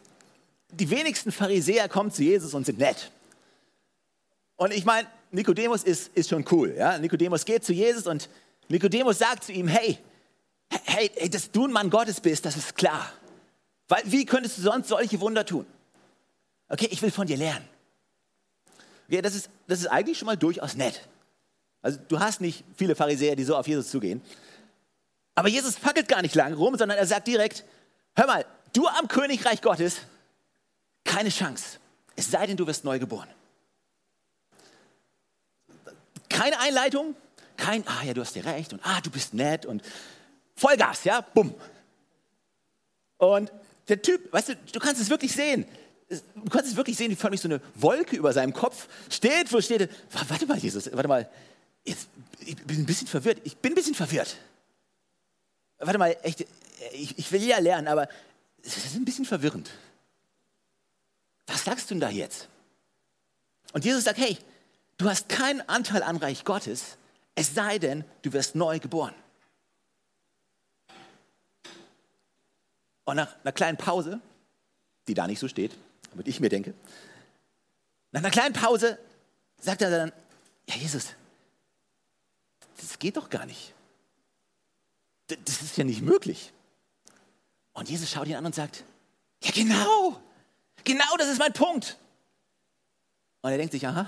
die 0.70 0.90
wenigsten 0.90 1.30
Pharisäer 1.30 1.88
kommen 1.88 2.10
zu 2.10 2.22
Jesus 2.22 2.54
und 2.54 2.66
sind 2.66 2.78
nett. 2.78 3.10
Und 4.56 4.72
ich 4.72 4.84
meine, 4.84 5.06
Nikodemus 5.30 5.82
ist, 5.82 6.08
ist 6.14 6.30
schon 6.30 6.44
cool. 6.50 6.74
Ja? 6.76 6.98
Nikodemus 6.98 7.44
geht 7.44 7.64
zu 7.64 7.72
Jesus 7.72 8.06
und 8.06 8.28
Nikodemus 8.68 9.18
sagt 9.18 9.44
zu 9.44 9.52
ihm, 9.52 9.68
hey, 9.68 9.98
hey, 10.68 11.10
hey, 11.14 11.30
dass 11.30 11.50
du 11.50 11.66
ein 11.66 11.72
Mann 11.72 11.90
Gottes 11.90 12.20
bist, 12.20 12.44
das 12.44 12.56
ist 12.56 12.74
klar. 12.74 13.12
Weil, 13.88 14.02
wie 14.06 14.24
könntest 14.24 14.58
du 14.58 14.62
sonst 14.62 14.88
solche 14.88 15.20
Wunder 15.20 15.44
tun? 15.44 15.66
Okay, 16.68 16.88
ich 16.90 17.00
will 17.02 17.10
von 17.10 17.26
dir 17.26 17.36
lernen. 17.36 17.66
Okay, 19.08 19.22
das, 19.22 19.34
ist, 19.34 19.48
das 19.68 19.80
ist 19.80 19.86
eigentlich 19.86 20.18
schon 20.18 20.26
mal 20.26 20.36
durchaus 20.36 20.74
nett. 20.74 21.00
Also 21.82 21.98
du 22.08 22.18
hast 22.18 22.40
nicht 22.40 22.64
viele 22.76 22.96
Pharisäer, 22.96 23.36
die 23.36 23.44
so 23.44 23.54
auf 23.56 23.68
Jesus 23.68 23.90
zugehen. 23.90 24.20
Aber 25.36 25.48
Jesus 25.48 25.76
fackelt 25.76 26.08
gar 26.08 26.22
nicht 26.22 26.34
lang 26.34 26.54
rum, 26.54 26.76
sondern 26.76 26.98
er 26.98 27.06
sagt 27.06 27.28
direkt, 27.28 27.64
hör 28.16 28.26
mal, 28.26 28.44
du 28.72 28.88
am 28.88 29.06
Königreich 29.06 29.62
Gottes, 29.62 29.98
keine 31.04 31.28
Chance. 31.28 31.78
Es 32.16 32.30
sei 32.30 32.46
denn, 32.46 32.56
du 32.56 32.66
wirst 32.66 32.84
neu 32.84 32.98
geboren. 32.98 33.28
Keine 36.36 36.60
Einleitung, 36.60 37.16
kein, 37.56 37.82
ah 37.88 38.02
ja, 38.04 38.12
du 38.12 38.20
hast 38.20 38.34
dir 38.34 38.44
recht 38.44 38.74
und 38.74 38.80
ah, 38.84 39.00
du 39.00 39.10
bist 39.10 39.32
nett 39.32 39.64
und 39.64 39.82
Vollgas, 40.54 41.04
ja, 41.04 41.22
bumm. 41.22 41.54
Und 43.16 43.50
der 43.88 44.02
Typ, 44.02 44.30
weißt 44.34 44.50
du, 44.50 44.56
du 44.56 44.78
kannst 44.78 45.00
es 45.00 45.08
wirklich 45.08 45.32
sehen. 45.32 45.64
Du 46.10 46.50
kannst 46.50 46.70
es 46.70 46.76
wirklich 46.76 46.98
sehen, 46.98 47.10
wie 47.10 47.16
förmlich 47.16 47.40
so 47.40 47.48
eine 47.48 47.62
Wolke 47.74 48.16
über 48.16 48.34
seinem 48.34 48.52
Kopf 48.52 48.86
steht, 49.10 49.50
wo 49.50 49.62
steht, 49.62 49.88
warte 50.28 50.44
mal, 50.44 50.58
Jesus, 50.58 50.92
warte 50.92 51.08
mal, 51.08 51.26
jetzt, 51.84 52.08
ich 52.40 52.54
bin 52.56 52.80
ein 52.80 52.86
bisschen 52.86 53.08
verwirrt. 53.08 53.40
Ich 53.44 53.56
bin 53.56 53.72
ein 53.72 53.74
bisschen 53.74 53.94
verwirrt. 53.94 54.36
Warte 55.78 55.98
mal, 55.98 56.14
echt, 56.22 56.44
ich, 56.92 57.18
ich 57.18 57.32
will 57.32 57.42
ja 57.42 57.58
lernen, 57.60 57.88
aber 57.88 58.10
es 58.62 58.76
ist 58.76 58.94
ein 58.94 59.06
bisschen 59.06 59.24
verwirrend. 59.24 59.70
Was 61.46 61.64
sagst 61.64 61.90
du 61.90 61.94
denn 61.94 62.00
da 62.00 62.10
jetzt? 62.10 62.46
Und 63.72 63.86
Jesus 63.86 64.04
sagt, 64.04 64.18
hey, 64.18 64.36
du 64.98 65.08
hast 65.08 65.28
keinen 65.28 65.60
Anteil 65.68 66.02
an 66.02 66.16
Reich 66.16 66.44
Gottes, 66.44 66.96
es 67.34 67.54
sei 67.54 67.78
denn, 67.78 68.04
du 68.22 68.32
wirst 68.32 68.54
neu 68.54 68.78
geboren. 68.78 69.14
Und 73.04 73.16
nach 73.16 73.36
einer 73.42 73.52
kleinen 73.52 73.76
Pause, 73.76 74.20
die 75.06 75.14
da 75.14 75.26
nicht 75.26 75.38
so 75.38 75.48
steht, 75.48 75.76
aber 76.12 76.26
ich 76.26 76.40
mir 76.40 76.48
denke, 76.48 76.74
nach 78.10 78.20
einer 78.20 78.30
kleinen 78.30 78.54
Pause 78.54 78.98
sagt 79.58 79.82
er 79.82 79.90
dann, 79.90 80.12
ja 80.68 80.76
Jesus, 80.76 81.14
das 82.80 82.98
geht 82.98 83.16
doch 83.16 83.30
gar 83.30 83.46
nicht. 83.46 83.74
Das 85.28 85.62
ist 85.62 85.76
ja 85.76 85.84
nicht 85.84 86.02
möglich. 86.02 86.52
Und 87.72 87.90
Jesus 87.90 88.10
schaut 88.10 88.26
ihn 88.26 88.36
an 88.36 88.46
und 88.46 88.54
sagt, 88.54 88.84
ja 89.42 89.50
genau, 89.50 90.20
genau 90.84 91.16
das 91.18 91.28
ist 91.28 91.38
mein 91.38 91.52
Punkt. 91.52 91.98
Und 93.42 93.50
er 93.50 93.58
denkt 93.58 93.72
sich, 93.72 93.86
aha. 93.86 94.06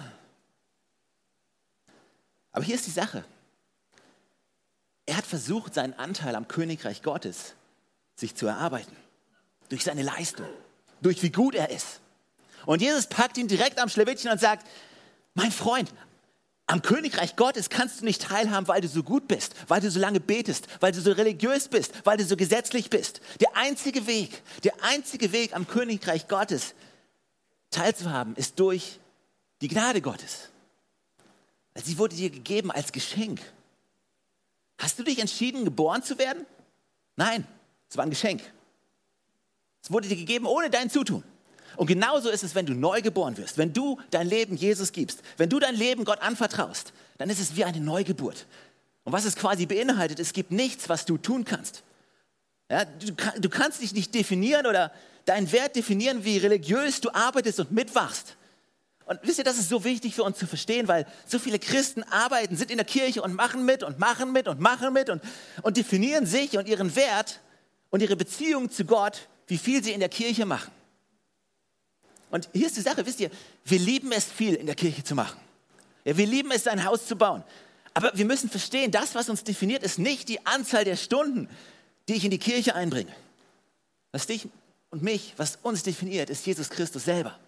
Aber 2.53 2.65
hier 2.65 2.75
ist 2.75 2.87
die 2.87 2.93
Sache. 2.93 3.25
Er 5.07 5.17
hat 5.17 5.27
versucht, 5.27 5.75
seinen 5.75 5.95
Anteil 5.95 6.35
am 6.35 6.49
Königreich 6.49 7.03
Gottes 7.03 7.55
sich 8.15 8.35
zu 8.35 8.47
erarbeiten. 8.47 8.97
Durch 9.69 9.85
seine 9.85 10.03
Leistung, 10.03 10.49
durch 11.01 11.23
wie 11.23 11.31
gut 11.31 11.55
er 11.55 11.71
ist. 11.71 12.01
Und 12.67 12.83
Jesus 12.83 13.07
packt 13.07 13.39
ihn 13.39 13.49
direkt 13.49 13.79
am 13.79 13.89
Schlewittchen 13.89 14.31
und 14.31 14.41
sagt, 14.41 14.67
mein 15.35 15.53
Freund, 15.53 15.93
am 16.67 16.83
Königreich 16.83 17.37
Gottes 17.37 17.71
kannst 17.71 18.01
du 18.01 18.05
nicht 18.05 18.21
teilhaben, 18.21 18.69
weil 18.69 18.83
du 18.83 18.89
so 18.89 19.03
gut 19.03 19.27
bist, 19.27 19.55
weil 19.69 19.81
du 19.81 19.91
so 19.91 19.99
lange 19.99 20.21
betest, 20.21 20.67
weil 20.81 20.93
du 20.93 21.01
so 21.01 21.13
religiös 21.13 21.69
bist, 21.69 21.93
weil 22.05 22.19
du 22.19 22.25
so 22.25 22.37
gesetzlich 22.37 22.91
bist. 22.91 23.21
Der 23.41 23.57
einzige 23.57 24.07
Weg, 24.07 24.43
der 24.65 24.75
einzige 24.83 25.33
Weg 25.33 25.57
am 25.57 25.67
Königreich 25.67 26.29
Gottes 26.29 26.75
teilzuhaben, 27.71 28.37
ist 28.37 28.61
durch 28.61 29.01
die 29.63 29.69
Gnade 29.69 30.03
Gottes. 30.03 30.51
Sie 31.83 31.99
wurde 31.99 32.17
dir 32.17 32.31
gegeben 32.31 32.71
als 32.71 32.93
Geschenk. 32.93 33.41
Hast 34.79 34.99
du 34.99 35.03
dich 35.03 35.19
entschieden, 35.19 35.65
geboren 35.65 36.03
zu 36.03 36.19
werden? 36.19 36.47
Nein, 37.17 37.47
es 37.89 37.97
war 37.97 38.05
ein 38.05 38.11
Geschenk. 38.11 38.43
Es 39.83 39.91
wurde 39.91 40.09
dir 40.09 40.17
gegeben 40.17 40.47
ohne 40.47 40.71
dein 40.71 40.91
Zutun. 40.91 41.25
Und 41.77 41.87
genauso 41.87 42.29
ist 42.29 42.43
es, 42.43 42.55
wenn 42.55 42.67
du 42.67 42.75
neu 42.75 43.03
geboren 43.03 43.37
wirst, 43.37 43.59
wenn 43.59 43.73
du 43.73 44.01
dein 44.11 44.27
Leben 44.29 44.57
Jesus 44.57 44.93
gibst, 44.93 45.23
wenn 45.37 45.49
du 45.49 45.61
dein 45.61 45.75
Leben 45.75 46.05
Gott 46.05 46.21
anvertraust, 46.21 46.93
dann 47.19 47.31
ist 47.31 47.41
es 47.41 47.57
wie 47.57 47.65
eine 47.65 47.81
Neugeburt. 47.81 48.47
Und 49.05 49.13
was 49.13 49.25
es 49.25 49.37
quasi 49.37 49.67
beinhaltet, 49.67 50.19
es 50.19 50.33
gibt 50.33 50.51
nichts, 50.51 50.89
was 50.89 51.05
du 51.05 51.19
tun 51.19 51.45
kannst. 51.45 51.85
Ja, 52.71 52.85
du, 52.85 53.13
du 53.41 53.49
kannst 53.49 53.81
dich 53.81 53.95
nicht 53.95 54.15
definieren 54.15 54.67
oder 54.67 54.93
deinen 55.25 55.51
Wert 55.53 55.77
definieren, 55.77 56.25
wie 56.25 56.39
religiös 56.39 57.01
du 57.01 57.11
arbeitest 57.13 57.61
und 57.61 57.71
mitwachst. 57.71 58.37
Und 59.09 59.21
wisst 59.23 59.39
ihr, 59.39 59.45
das 59.45 59.59
ist 59.59 59.71
so 59.71 59.85
wichtig 59.85 60.15
für 60.15 60.23
uns 60.23 60.37
zu 60.37 60.47
verstehen, 60.47 60.87
weil 60.87 61.07
so 61.27 61.39
viele 61.39 61.59
Christen 61.59 62.03
arbeiten, 62.03 62.57
sind 62.57 62.71
in 62.71 62.77
der 62.77 62.85
Kirche 62.85 63.23
und 63.23 63.35
machen 63.35 63.65
mit 63.65 63.83
und 63.83 63.99
machen 63.99 64.33
mit 64.33 64.47
und 64.49 64.61
machen 64.61 64.93
mit 64.93 65.09
und, 65.09 65.23
und 65.63 65.79
definieren 65.79 66.27
sich 66.27 66.59
und 66.59 66.69
ihren 66.69 66.95
Wert 66.95 67.41
und 67.89 68.03
ihre 68.03 68.17
Beziehung 68.17 68.71
zu 68.71 68.85
Gott, 68.85 69.29
wie 69.47 69.57
viel 69.57 69.83
sie 69.83 69.93
in 69.93 70.01
der 70.01 70.11
Kirche 70.11 70.45
machen. 70.45 70.71
Und 72.31 72.51
hier 72.53 72.67
ist 72.67 72.77
die 72.77 72.83
Sache, 72.83 73.07
wisst 73.07 73.21
ihr, 73.21 73.31
wir 73.65 73.79
lieben 73.79 74.13
es 74.13 74.27
viel 74.27 74.55
in 74.55 74.67
der 74.67 74.75
Kirche 74.75 75.03
zu 75.03 75.15
machen. 75.15 75.41
Ja, 76.05 76.15
wir 76.19 76.27
lieben 76.27 76.51
es, 76.51 76.67
ein 76.67 76.85
Haus 76.85 77.07
zu 77.07 77.17
bauen. 77.17 77.43
Aber 77.95 78.13
wir 78.15 78.27
müssen 78.27 78.51
verstehen, 78.51 78.91
das, 78.91 79.15
was 79.15 79.31
uns 79.31 79.43
definiert, 79.43 79.83
ist 79.85 79.99
nicht 79.99 80.29
die 80.29 80.45
Anzahl 80.45 80.85
der 80.85 80.97
Stunden, 80.97 81.49
die 82.09 82.15
ich 82.15 82.27
in 82.27 82.31
die 82.31 82.39
Kirche 82.39 82.75
einbringe. 82.75 83.15
Was 84.13 84.27
dich 84.27 84.49
und 84.91 85.03
mich, 85.03 85.33
was 85.39 85.57
uns 85.63 85.83
definiert, 85.83 86.29
ist 86.29 86.45
Jesus 86.45 86.69
Christus 86.69 87.07
selber. 87.07 87.39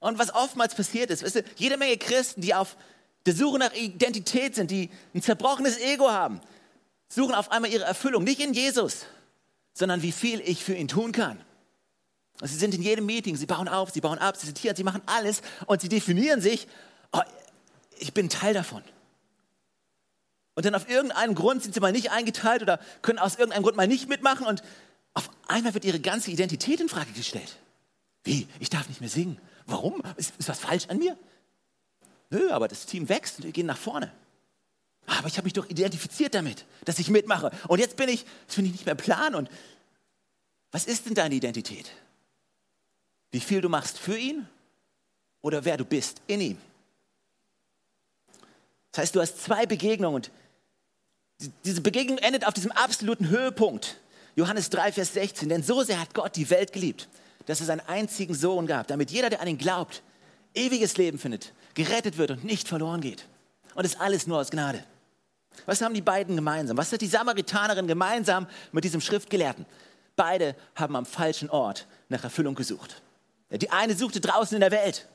Und 0.00 0.18
was 0.18 0.34
oftmals 0.34 0.74
passiert 0.74 1.10
ist, 1.10 1.22
weißt 1.22 1.36
du, 1.36 1.44
jede 1.56 1.76
Menge 1.76 1.96
Christen, 1.98 2.40
die 2.40 2.54
auf 2.54 2.76
der 3.26 3.34
Suche 3.34 3.58
nach 3.58 3.72
Identität 3.74 4.54
sind, 4.54 4.70
die 4.70 4.90
ein 5.14 5.22
zerbrochenes 5.22 5.78
Ego 5.78 6.10
haben, 6.10 6.40
suchen 7.08 7.34
auf 7.34 7.50
einmal 7.52 7.70
ihre 7.70 7.84
Erfüllung, 7.84 8.24
nicht 8.24 8.40
in 8.40 8.54
Jesus, 8.54 9.04
sondern 9.74 10.02
wie 10.02 10.12
viel 10.12 10.40
ich 10.40 10.64
für 10.64 10.74
ihn 10.74 10.88
tun 10.88 11.12
kann. 11.12 11.40
Sie 12.42 12.56
sind 12.56 12.74
in 12.74 12.82
jedem 12.82 13.04
Meeting, 13.04 13.36
sie 13.36 13.44
bauen 13.44 13.68
auf, 13.68 13.90
sie 13.90 14.00
bauen 14.00 14.18
ab, 14.18 14.36
sie 14.36 14.46
zitieren, 14.46 14.74
sie 14.74 14.84
machen 14.84 15.02
alles 15.04 15.42
und 15.66 15.82
sie 15.82 15.90
definieren 15.90 16.40
sich, 16.40 16.66
oh, 17.12 17.20
ich 17.98 18.14
bin 18.14 18.30
Teil 18.30 18.54
davon. 18.54 18.82
Und 20.54 20.64
dann 20.64 20.74
auf 20.74 20.88
irgendeinen 20.88 21.34
Grund 21.34 21.62
sind 21.62 21.74
sie 21.74 21.80
mal 21.80 21.92
nicht 21.92 22.10
eingeteilt 22.10 22.62
oder 22.62 22.80
können 23.02 23.18
aus 23.18 23.36
irgendeinem 23.36 23.62
Grund 23.62 23.76
mal 23.76 23.86
nicht 23.86 24.08
mitmachen 24.08 24.46
und 24.46 24.62
auf 25.12 25.28
einmal 25.48 25.74
wird 25.74 25.84
ihre 25.84 26.00
ganze 26.00 26.30
Identität 26.30 26.80
in 26.80 26.88
Frage 26.88 27.12
gestellt. 27.12 27.56
Wie? 28.24 28.46
Ich 28.58 28.70
darf 28.70 28.88
nicht 28.88 29.00
mehr 29.00 29.10
singen. 29.10 29.38
Warum? 29.66 30.02
Ist, 30.16 30.34
ist 30.38 30.48
was 30.48 30.60
falsch 30.60 30.86
an 30.88 30.98
mir? 30.98 31.16
Nö, 32.30 32.50
aber 32.50 32.68
das 32.68 32.86
Team 32.86 33.08
wächst 33.08 33.38
und 33.38 33.44
wir 33.44 33.52
gehen 33.52 33.66
nach 33.66 33.78
vorne. 33.78 34.12
Aber 35.06 35.28
ich 35.28 35.36
habe 35.36 35.44
mich 35.44 35.52
doch 35.52 35.68
identifiziert 35.68 36.34
damit, 36.34 36.64
dass 36.84 36.98
ich 36.98 37.08
mitmache. 37.08 37.50
Und 37.68 37.78
jetzt 37.80 37.96
bin 37.96 38.08
ich, 38.08 38.24
jetzt 38.42 38.56
bin 38.56 38.66
ich 38.66 38.72
nicht 38.72 38.86
mehr 38.86 38.94
plan. 38.94 39.34
Und 39.34 39.50
was 40.70 40.84
ist 40.84 41.06
denn 41.06 41.14
deine 41.14 41.34
Identität? 41.34 41.90
Wie 43.32 43.40
viel 43.40 43.60
du 43.60 43.68
machst 43.68 43.98
für 43.98 44.16
ihn 44.16 44.46
oder 45.42 45.64
wer 45.64 45.76
du 45.76 45.84
bist 45.84 46.20
in 46.26 46.40
ihm. 46.40 46.58
Das 48.92 49.02
heißt, 49.02 49.14
du 49.14 49.20
hast 49.20 49.42
zwei 49.42 49.66
Begegnungen 49.66 50.16
und 50.16 50.30
diese 51.64 51.80
Begegnung 51.80 52.18
endet 52.18 52.46
auf 52.46 52.54
diesem 52.54 52.72
absoluten 52.72 53.28
Höhepunkt. 53.28 53.98
Johannes 54.36 54.70
3, 54.70 54.92
Vers 54.92 55.14
16. 55.14 55.48
Denn 55.48 55.62
so 55.62 55.82
sehr 55.82 56.00
hat 56.00 56.14
Gott 56.14 56.36
die 56.36 56.50
Welt 56.50 56.72
geliebt, 56.72 57.08
dass 57.46 57.60
es 57.60 57.70
einen 57.70 57.80
einzigen 57.80 58.34
Sohn 58.34 58.66
gab, 58.66 58.86
damit 58.86 59.10
jeder, 59.10 59.30
der 59.30 59.40
an 59.40 59.48
ihn 59.48 59.58
glaubt, 59.58 60.02
ewiges 60.54 60.96
Leben 60.96 61.18
findet, 61.18 61.52
gerettet 61.74 62.18
wird 62.18 62.32
und 62.32 62.44
nicht 62.44 62.68
verloren 62.68 63.00
geht. 63.00 63.26
Und 63.74 63.84
das 63.84 63.98
alles 63.98 64.26
nur 64.26 64.38
aus 64.38 64.50
Gnade. 64.50 64.84
Was 65.66 65.82
haben 65.82 65.94
die 65.94 66.00
beiden 66.00 66.36
gemeinsam? 66.36 66.76
Was 66.76 66.92
hat 66.92 67.00
die 67.00 67.06
Samaritanerin 67.06 67.86
gemeinsam 67.86 68.46
mit 68.72 68.84
diesem 68.84 69.00
Schriftgelehrten? 69.00 69.66
Beide 70.16 70.54
haben 70.74 70.96
am 70.96 71.06
falschen 71.06 71.50
Ort 71.50 71.86
nach 72.08 72.24
Erfüllung 72.24 72.54
gesucht. 72.54 73.02
Die 73.50 73.70
eine 73.70 73.96
suchte 73.96 74.20
draußen 74.20 74.54
in 74.54 74.60
der 74.60 74.70
Welt. 74.70 75.08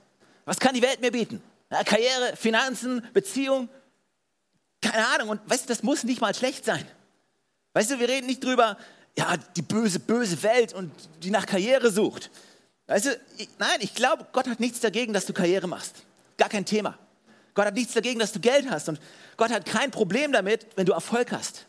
Was 0.46 0.60
kann 0.60 0.74
die 0.74 0.82
Welt 0.82 1.02
mir 1.02 1.12
bieten? 1.12 1.42
Karriere, 1.70 2.36
Finanzen, 2.36 3.06
Beziehung. 3.14 3.70
keine 4.82 5.08
Ahnung. 5.08 5.30
Und 5.30 5.50
weißt 5.50 5.66
du, 5.66 5.68
das 5.70 5.84
muss 5.84 6.04
nicht 6.04 6.22
mal 6.22 6.36
schlecht 6.36 6.66
sein. 6.66 6.86
Weißt 7.74 7.92
du, 7.92 8.00
wir 8.00 8.08
reden 8.08 8.28
nicht 8.28 8.44
drüber, 8.44 8.78
ja, 9.18 9.38
die 9.56 9.62
böse, 9.62 10.00
böse 10.00 10.42
Welt 10.44 10.74
und 10.74 10.92
die 11.24 11.30
nach 11.30 11.46
Karriere 11.46 11.90
sucht. 11.92 12.30
Weißt 12.88 13.06
du, 13.06 13.20
ich, 13.38 13.50
nein, 13.58 13.78
ich 13.80 13.96
glaube, 13.96 14.28
Gott 14.32 14.48
hat 14.48 14.60
nichts 14.60 14.80
dagegen, 14.80 15.14
dass 15.14 15.26
du 15.26 15.34
Karriere 15.34 15.68
machst. 15.68 16.04
Gar 16.38 16.50
kein 16.50 16.66
Thema. 16.66 16.98
Gott 17.54 17.66
hat 17.66 17.74
nichts 17.74 17.94
dagegen, 17.94 18.20
dass 18.20 18.34
du 18.34 18.40
Geld 18.40 18.70
hast. 18.70 18.90
Und 18.90 19.00
Gott 19.38 19.50
hat 19.50 19.66
kein 19.66 19.90
Problem 19.90 20.32
damit, 20.32 20.68
wenn 20.76 20.86
du 20.86 20.92
Erfolg 20.92 21.32
hast. 21.32 21.66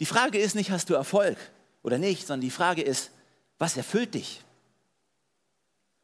Die 0.00 0.06
Frage 0.06 0.38
ist 0.38 0.54
nicht, 0.54 0.70
hast 0.70 0.90
du 0.90 0.94
Erfolg 0.94 1.36
oder 1.82 1.98
nicht, 1.98 2.26
sondern 2.26 2.40
die 2.40 2.50
Frage 2.50 2.82
ist, 2.82 3.10
was 3.58 3.76
erfüllt 3.76 4.14
dich? 4.14 4.42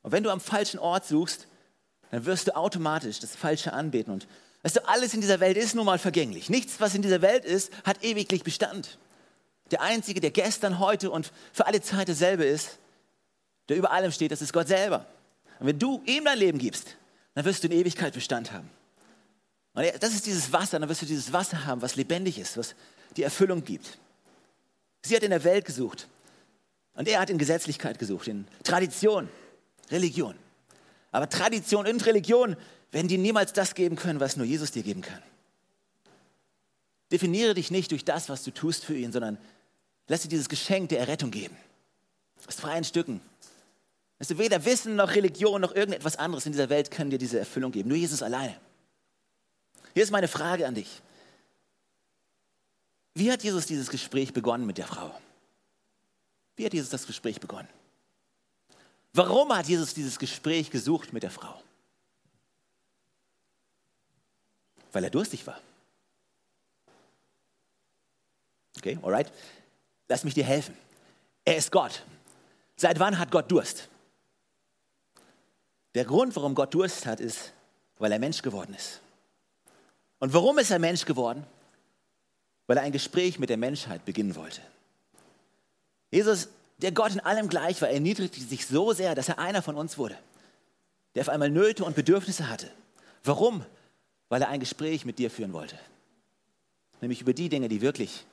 Und 0.02 0.12
wenn 0.12 0.22
du 0.22 0.30
am 0.30 0.40
falschen 0.40 0.78
Ort 0.78 1.06
suchst, 1.06 1.46
dann 2.10 2.24
wirst 2.26 2.48
du 2.48 2.56
automatisch 2.56 3.20
das 3.20 3.34
Falsche 3.34 3.72
anbeten. 3.72 4.12
Und 4.12 4.28
weißt 4.62 4.76
du, 4.76 4.88
alles 4.88 5.14
in 5.14 5.20
dieser 5.20 5.40
Welt 5.40 5.56
ist 5.56 5.74
nun 5.74 5.86
mal 5.86 5.98
vergänglich. 5.98 6.50
Nichts, 6.50 6.80
was 6.80 6.94
in 6.94 7.02
dieser 7.02 7.22
Welt 7.22 7.44
ist, 7.44 7.72
hat 7.84 8.04
ewiglich 8.04 8.44
Bestand. 8.44 8.98
Der 9.72 9.80
Einzige, 9.80 10.20
der 10.20 10.30
gestern, 10.30 10.78
heute 10.78 11.10
und 11.10 11.32
für 11.52 11.66
alle 11.66 11.80
Zeit 11.80 12.08
dasselbe 12.08 12.44
ist, 12.44 12.78
der 13.68 13.76
über 13.76 13.90
allem 13.90 14.12
steht, 14.12 14.30
das 14.30 14.42
ist 14.42 14.52
Gott 14.52 14.68
selber. 14.68 15.06
Und 15.58 15.66
wenn 15.66 15.78
du 15.78 16.02
ihm 16.06 16.24
dein 16.24 16.38
Leben 16.38 16.58
gibst, 16.58 16.96
dann 17.34 17.44
wirst 17.44 17.64
du 17.64 17.68
in 17.68 17.72
Ewigkeit 17.72 18.12
Bestand 18.12 18.52
haben. 18.52 18.68
Und 19.74 19.86
das 20.00 20.12
ist 20.12 20.26
dieses 20.26 20.52
Wasser, 20.52 20.78
dann 20.78 20.88
wirst 20.88 21.02
du 21.02 21.06
dieses 21.06 21.32
Wasser 21.32 21.64
haben, 21.64 21.80
was 21.80 21.96
lebendig 21.96 22.38
ist, 22.38 22.58
was 22.58 22.74
die 23.16 23.22
Erfüllung 23.22 23.64
gibt. 23.64 23.98
Sie 25.02 25.16
hat 25.16 25.22
in 25.22 25.30
der 25.30 25.42
Welt 25.44 25.64
gesucht 25.64 26.06
und 26.94 27.08
er 27.08 27.20
hat 27.20 27.30
in 27.30 27.38
Gesetzlichkeit 27.38 27.98
gesucht, 27.98 28.28
in 28.28 28.46
Tradition, 28.64 29.28
Religion. 29.90 30.34
Aber 31.10 31.28
Tradition 31.28 31.86
und 31.86 32.04
Religion 32.04 32.56
werden 32.90 33.08
dir 33.08 33.18
niemals 33.18 33.54
das 33.54 33.74
geben 33.74 33.96
können, 33.96 34.20
was 34.20 34.36
nur 34.36 34.44
Jesus 34.44 34.70
dir 34.70 34.82
geben 34.82 35.00
kann. 35.00 35.22
Definiere 37.10 37.54
dich 37.54 37.70
nicht 37.70 37.90
durch 37.90 38.04
das, 38.04 38.28
was 38.28 38.42
du 38.42 38.50
tust 38.50 38.84
für 38.84 38.96
ihn, 38.96 39.12
sondern 39.12 39.38
lass 40.08 40.22
dir 40.22 40.28
dieses 40.28 40.48
Geschenk 40.48 40.88
der 40.90 41.00
Errettung 41.00 41.30
geben. 41.30 41.56
Aus 42.46 42.56
freien 42.56 42.84
Stücken. 42.84 43.20
Weißt 44.18 44.32
du, 44.32 44.38
weder 44.38 44.64
Wissen 44.64 44.96
noch 44.96 45.14
Religion 45.14 45.60
noch 45.60 45.74
irgendetwas 45.74 46.16
anderes 46.16 46.46
in 46.46 46.52
dieser 46.52 46.68
Welt 46.68 46.90
können 46.90 47.10
dir 47.10 47.18
diese 47.18 47.38
Erfüllung 47.38 47.72
geben. 47.72 47.88
Nur 47.88 47.98
Jesus 47.98 48.22
alleine. 48.22 48.56
Hier 49.94 50.02
ist 50.02 50.10
meine 50.10 50.28
Frage 50.28 50.66
an 50.66 50.74
dich. 50.74 51.02
Wie 53.14 53.30
hat 53.30 53.42
Jesus 53.42 53.66
dieses 53.66 53.90
Gespräch 53.90 54.32
begonnen 54.32 54.64
mit 54.64 54.78
der 54.78 54.86
Frau? 54.86 55.14
Wie 56.56 56.64
hat 56.64 56.72
Jesus 56.72 56.90
das 56.90 57.06
Gespräch 57.06 57.40
begonnen? 57.40 57.68
Warum 59.12 59.54
hat 59.54 59.66
Jesus 59.66 59.92
dieses 59.92 60.18
Gespräch 60.18 60.70
gesucht 60.70 61.12
mit 61.12 61.22
der 61.22 61.30
Frau? 61.30 61.62
Weil 64.92 65.04
er 65.04 65.10
durstig 65.10 65.46
war. 65.46 65.60
Okay, 68.78 68.98
alright. 69.02 69.30
Lass 70.12 70.24
mich 70.24 70.34
dir 70.34 70.44
helfen. 70.44 70.76
Er 71.46 71.56
ist 71.56 71.72
Gott. 71.72 72.02
Seit 72.76 72.98
wann 72.98 73.18
hat 73.18 73.30
Gott 73.30 73.50
Durst? 73.50 73.88
Der 75.94 76.04
Grund, 76.04 76.36
warum 76.36 76.54
Gott 76.54 76.74
Durst 76.74 77.06
hat, 77.06 77.18
ist, 77.18 77.54
weil 77.96 78.12
er 78.12 78.18
Mensch 78.18 78.42
geworden 78.42 78.74
ist. 78.74 79.00
Und 80.18 80.34
warum 80.34 80.58
ist 80.58 80.70
er 80.70 80.78
Mensch 80.78 81.06
geworden? 81.06 81.46
Weil 82.66 82.76
er 82.76 82.82
ein 82.82 82.92
Gespräch 82.92 83.38
mit 83.38 83.48
der 83.48 83.56
Menschheit 83.56 84.04
beginnen 84.04 84.36
wollte. 84.36 84.60
Jesus, 86.10 86.48
der 86.76 86.92
Gott 86.92 87.12
in 87.12 87.20
allem 87.20 87.48
gleich 87.48 87.80
war, 87.80 87.88
erniedrigte 87.88 88.38
sich 88.38 88.66
so 88.66 88.92
sehr, 88.92 89.14
dass 89.14 89.30
er 89.30 89.38
einer 89.38 89.62
von 89.62 89.76
uns 89.76 89.96
wurde, 89.96 90.18
der 91.14 91.22
auf 91.22 91.30
einmal 91.30 91.48
Nöte 91.48 91.86
und 91.86 91.96
Bedürfnisse 91.96 92.50
hatte. 92.50 92.70
Warum? 93.24 93.64
Weil 94.28 94.42
er 94.42 94.50
ein 94.50 94.60
Gespräch 94.60 95.06
mit 95.06 95.18
dir 95.18 95.30
führen 95.30 95.54
wollte. 95.54 95.78
Nämlich 97.00 97.22
über 97.22 97.32
die 97.32 97.48
Dinge, 97.48 97.70
die 97.70 97.80
wirklich, 97.80 98.26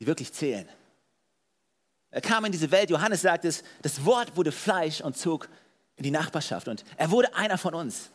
die 0.00 0.06
wirklich 0.06 0.32
zählen. 0.32 0.68
Er 2.10 2.20
kam 2.20 2.44
in 2.44 2.52
diese 2.52 2.70
Welt, 2.70 2.90
Johannes 2.90 3.20
sagt 3.20 3.44
es, 3.44 3.62
das 3.82 4.04
Wort 4.04 4.36
wurde 4.36 4.52
Fleisch 4.52 5.00
und 5.00 5.16
zog 5.16 5.48
in 5.96 6.04
die 6.04 6.10
Nachbarschaft 6.10 6.68
und 6.68 6.84
er 6.96 7.10
wurde 7.10 7.34
einer 7.34 7.58
von 7.58 7.74
uns. 7.74 8.10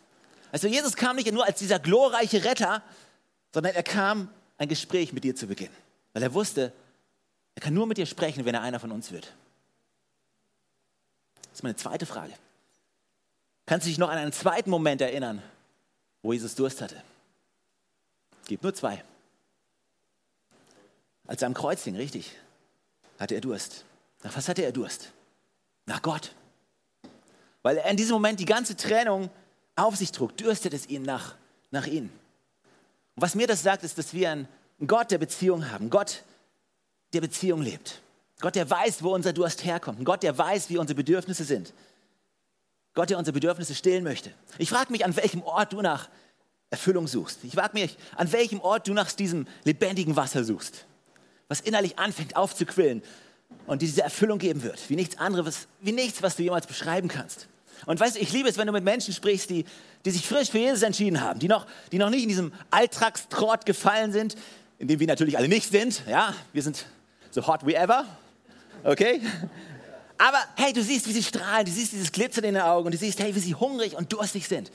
Also 0.51 0.67
Jesus 0.67 0.95
kam 0.95 1.15
nicht 1.15 1.31
nur 1.31 1.45
als 1.45 1.59
dieser 1.59 1.79
glorreiche 1.79 2.43
Retter, 2.43 2.81
sondern 3.53 3.75
er 3.75 3.83
kam, 3.83 4.29
ein 4.57 4.67
Gespräch 4.67 5.13
mit 5.13 5.23
dir 5.23 5.35
zu 5.35 5.47
beginnen. 5.47 5.75
Weil 6.13 6.23
er 6.23 6.33
wusste, 6.33 6.71
er 7.55 7.61
kann 7.61 7.73
nur 7.73 7.87
mit 7.87 7.97
dir 7.97 8.05
sprechen, 8.05 8.45
wenn 8.45 8.55
er 8.55 8.61
einer 8.61 8.79
von 8.79 8.91
uns 8.91 9.11
wird. 9.11 9.33
Das 11.49 11.59
ist 11.59 11.63
meine 11.63 11.75
zweite 11.75 12.05
Frage. 12.05 12.33
Kannst 13.65 13.85
du 13.85 13.89
dich 13.89 13.97
noch 13.97 14.09
an 14.09 14.17
einen 14.17 14.31
zweiten 14.31 14.69
Moment 14.69 15.01
erinnern, 15.01 15.41
wo 16.21 16.33
Jesus 16.33 16.55
Durst 16.55 16.81
hatte? 16.81 17.01
Es 18.41 18.47
gibt 18.47 18.63
nur 18.63 18.73
zwei. 18.73 19.03
Als 21.27 21.41
er 21.41 21.47
am 21.47 21.53
Kreuz 21.53 21.83
hing, 21.83 21.95
richtig, 21.95 22.31
hatte 23.19 23.36
er 23.36 23.41
Durst. 23.41 23.86
Nach 24.23 24.36
was 24.36 24.47
hatte 24.47 24.63
er 24.63 24.71
Durst? 24.71 25.12
Nach 25.86 26.01
Gott. 26.01 26.33
Weil 27.62 27.77
er 27.77 27.89
in 27.89 27.97
diesem 27.97 28.13
Moment 28.13 28.39
die 28.39 28.45
ganze 28.45 28.75
Trennung 28.75 29.29
auf 29.75 29.95
sich 29.95 30.12
trug, 30.12 30.36
dürstet 30.38 30.73
es 30.73 30.88
ihn 30.88 31.03
nach, 31.03 31.36
nach 31.71 31.88
ihm. 31.88 32.09
Und 33.15 33.21
was 33.21 33.36
mir 33.36 33.47
das 33.47 33.63
sagt, 33.63 33.83
ist, 33.83 33.97
dass 33.97 34.13
wir 34.13 34.31
einen 34.31 34.47
Gott 34.86 35.12
der 35.12 35.17
Beziehung 35.17 35.69
haben, 35.71 35.89
Gott, 35.89 36.23
der 37.13 37.21
Beziehung 37.21 37.62
lebt. 37.62 38.01
Gott, 38.39 38.55
der 38.55 38.69
weiß, 38.69 39.03
wo 39.03 39.13
unser 39.13 39.31
Durst 39.31 39.63
herkommt. 39.63 40.03
Gott, 40.03 40.23
der 40.23 40.38
weiß, 40.38 40.69
wie 40.69 40.77
unsere 40.77 40.95
Bedürfnisse 40.95 41.45
sind. 41.45 41.73
Gott, 42.93 43.09
der 43.09 43.17
unsere 43.17 43.33
Bedürfnisse 43.33 43.75
stillen 43.75 44.03
möchte. 44.03 44.31
Ich 44.57 44.69
frage 44.69 44.91
mich, 44.91 45.05
an 45.05 45.15
welchem 45.15 45.41
Ort 45.43 45.73
du 45.73 45.81
nach 45.81 46.09
Erfüllung 46.69 47.07
suchst. 47.07 47.39
Ich 47.43 47.53
frage 47.53 47.73
mich, 47.73 47.97
an 48.15 48.31
welchem 48.31 48.59
Ort 48.59 48.88
du 48.88 48.93
nach 48.93 49.12
diesem 49.12 49.47
lebendigen 49.63 50.15
Wasser 50.15 50.43
suchst, 50.43 50.86
was 51.53 51.61
innerlich 51.61 51.99
anfängt 51.99 52.35
aufzuquillen 52.35 53.03
und 53.67 53.83
diese 53.83 54.01
Erfüllung 54.01 54.39
geben 54.39 54.63
wird, 54.63 54.89
wie 54.89 54.95
nichts 54.95 55.19
anderes, 55.19 55.67
wie 55.81 55.91
nichts, 55.91 56.23
was 56.23 56.35
du 56.35 56.41
jemals 56.41 56.65
beschreiben 56.65 57.09
kannst. 57.09 57.47
Und 57.85 57.99
weißt 57.99 58.15
du, 58.15 58.19
ich 58.21 58.33
liebe 58.33 58.49
es, 58.49 58.57
wenn 58.57 58.65
du 58.65 58.73
mit 58.73 58.83
Menschen 58.83 59.13
sprichst, 59.13 59.51
die, 59.51 59.63
die 60.03 60.09
sich 60.09 60.25
frisch 60.25 60.49
für 60.49 60.57
Jesus 60.57 60.81
entschieden 60.81 61.21
haben, 61.21 61.39
die 61.39 61.47
noch, 61.47 61.67
die 61.91 61.99
noch 61.99 62.09
nicht 62.09 62.23
in 62.23 62.29
diesem 62.29 62.53
Alltagstrott 62.71 63.67
gefallen 63.67 64.11
sind, 64.11 64.35
in 64.79 64.87
dem 64.87 64.99
wir 64.99 65.05
natürlich 65.05 65.37
alle 65.37 65.47
nicht 65.47 65.69
sind. 65.69 66.01
Ja, 66.07 66.33
wir 66.53 66.63
sind 66.63 66.87
so 67.29 67.45
hot 67.45 67.63
we 67.63 67.75
ever. 67.75 68.03
Okay? 68.83 69.21
Aber 70.17 70.39
hey, 70.55 70.73
du 70.73 70.81
siehst, 70.81 71.07
wie 71.07 71.13
sie 71.13 71.21
strahlen, 71.21 71.67
du 71.67 71.71
siehst 71.71 71.91
dieses 71.91 72.11
Glitzern 72.11 72.45
in 72.45 72.55
den 72.55 72.63
Augen 72.63 72.87
und 72.87 72.93
du 72.93 72.97
siehst, 72.97 73.19
hey, 73.19 73.35
wie 73.35 73.39
sie 73.39 73.53
hungrig 73.53 73.95
und 73.95 74.11
durstig 74.11 74.47
sind. 74.47 74.71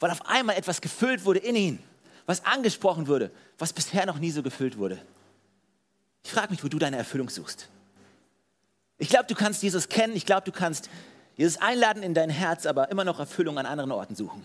Weil 0.00 0.10
auf 0.10 0.26
einmal 0.26 0.56
etwas 0.56 0.80
gefüllt 0.80 1.24
wurde 1.24 1.38
in 1.38 1.54
ihnen, 1.54 1.78
was 2.26 2.44
angesprochen 2.44 3.06
wurde, 3.06 3.30
was 3.58 3.72
bisher 3.72 4.06
noch 4.06 4.18
nie 4.18 4.32
so 4.32 4.42
gefüllt 4.42 4.76
wurde. 4.76 4.98
Ich 6.26 6.32
frage 6.32 6.50
mich, 6.50 6.64
wo 6.64 6.66
du 6.66 6.80
deine 6.80 6.96
Erfüllung 6.96 7.30
suchst. 7.30 7.68
Ich 8.98 9.08
glaube, 9.08 9.26
du 9.28 9.36
kannst 9.36 9.62
Jesus 9.62 9.88
kennen, 9.88 10.16
ich 10.16 10.26
glaube, 10.26 10.42
du 10.42 10.50
kannst 10.50 10.90
Jesus 11.36 11.60
einladen 11.62 12.02
in 12.02 12.14
dein 12.14 12.30
Herz, 12.30 12.66
aber 12.66 12.90
immer 12.90 13.04
noch 13.04 13.20
Erfüllung 13.20 13.58
an 13.58 13.66
anderen 13.66 13.92
Orten 13.92 14.16
suchen. 14.16 14.44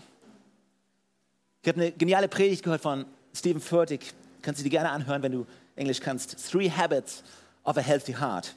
Ich 1.60 1.68
habe 1.68 1.80
eine 1.80 1.90
geniale 1.90 2.28
Predigt 2.28 2.62
gehört 2.62 2.82
von 2.82 3.04
Stephen 3.34 3.60
Furtick. 3.60 4.14
Kannst 4.42 4.60
du 4.60 4.62
dir 4.62 4.70
gerne 4.70 4.90
anhören, 4.90 5.24
wenn 5.24 5.32
du 5.32 5.44
Englisch 5.74 5.98
kannst. 5.98 6.36
Three 6.52 6.70
Habits 6.70 7.24
of 7.64 7.76
a 7.76 7.80
Healthy 7.80 8.12
Heart. 8.12 8.54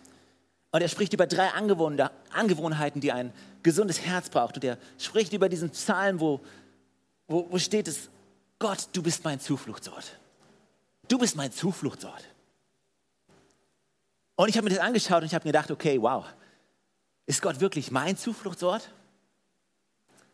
Und 0.69 0.83
er 0.83 0.87
spricht 0.87 1.13
über 1.13 1.25
drei 1.25 1.49
Angewohnheiten, 1.49 3.01
die 3.01 3.11
ein 3.11 3.33
gesundes 3.63 4.01
Herz 4.01 4.29
braucht. 4.29 4.57
Und 4.57 4.63
er 4.65 4.77
spricht 4.99 5.33
über 5.33 5.49
diesen 5.49 5.71
Psalm, 5.71 6.19
wo, 6.19 6.41
wo, 7.27 7.47
wo 7.49 7.57
steht 7.57 7.87
es, 7.87 8.07
Gott, 8.59 8.87
du 8.93 9.01
bist 9.01 9.23
mein 9.23 9.39
Zufluchtsort. 9.39 10.15
Du 11.07 11.17
bist 11.17 11.35
mein 11.35 11.51
Zufluchtsort. 11.51 12.23
Und 14.35 14.49
ich 14.49 14.57
habe 14.57 14.65
mir 14.65 14.75
das 14.75 14.83
angeschaut 14.83 15.21
und 15.21 15.27
ich 15.27 15.33
habe 15.33 15.47
mir 15.47 15.51
gedacht, 15.51 15.71
okay, 15.71 16.01
wow, 16.01 16.25
ist 17.25 17.41
Gott 17.41 17.59
wirklich 17.59 17.91
mein 17.91 18.17
Zufluchtsort? 18.17 18.89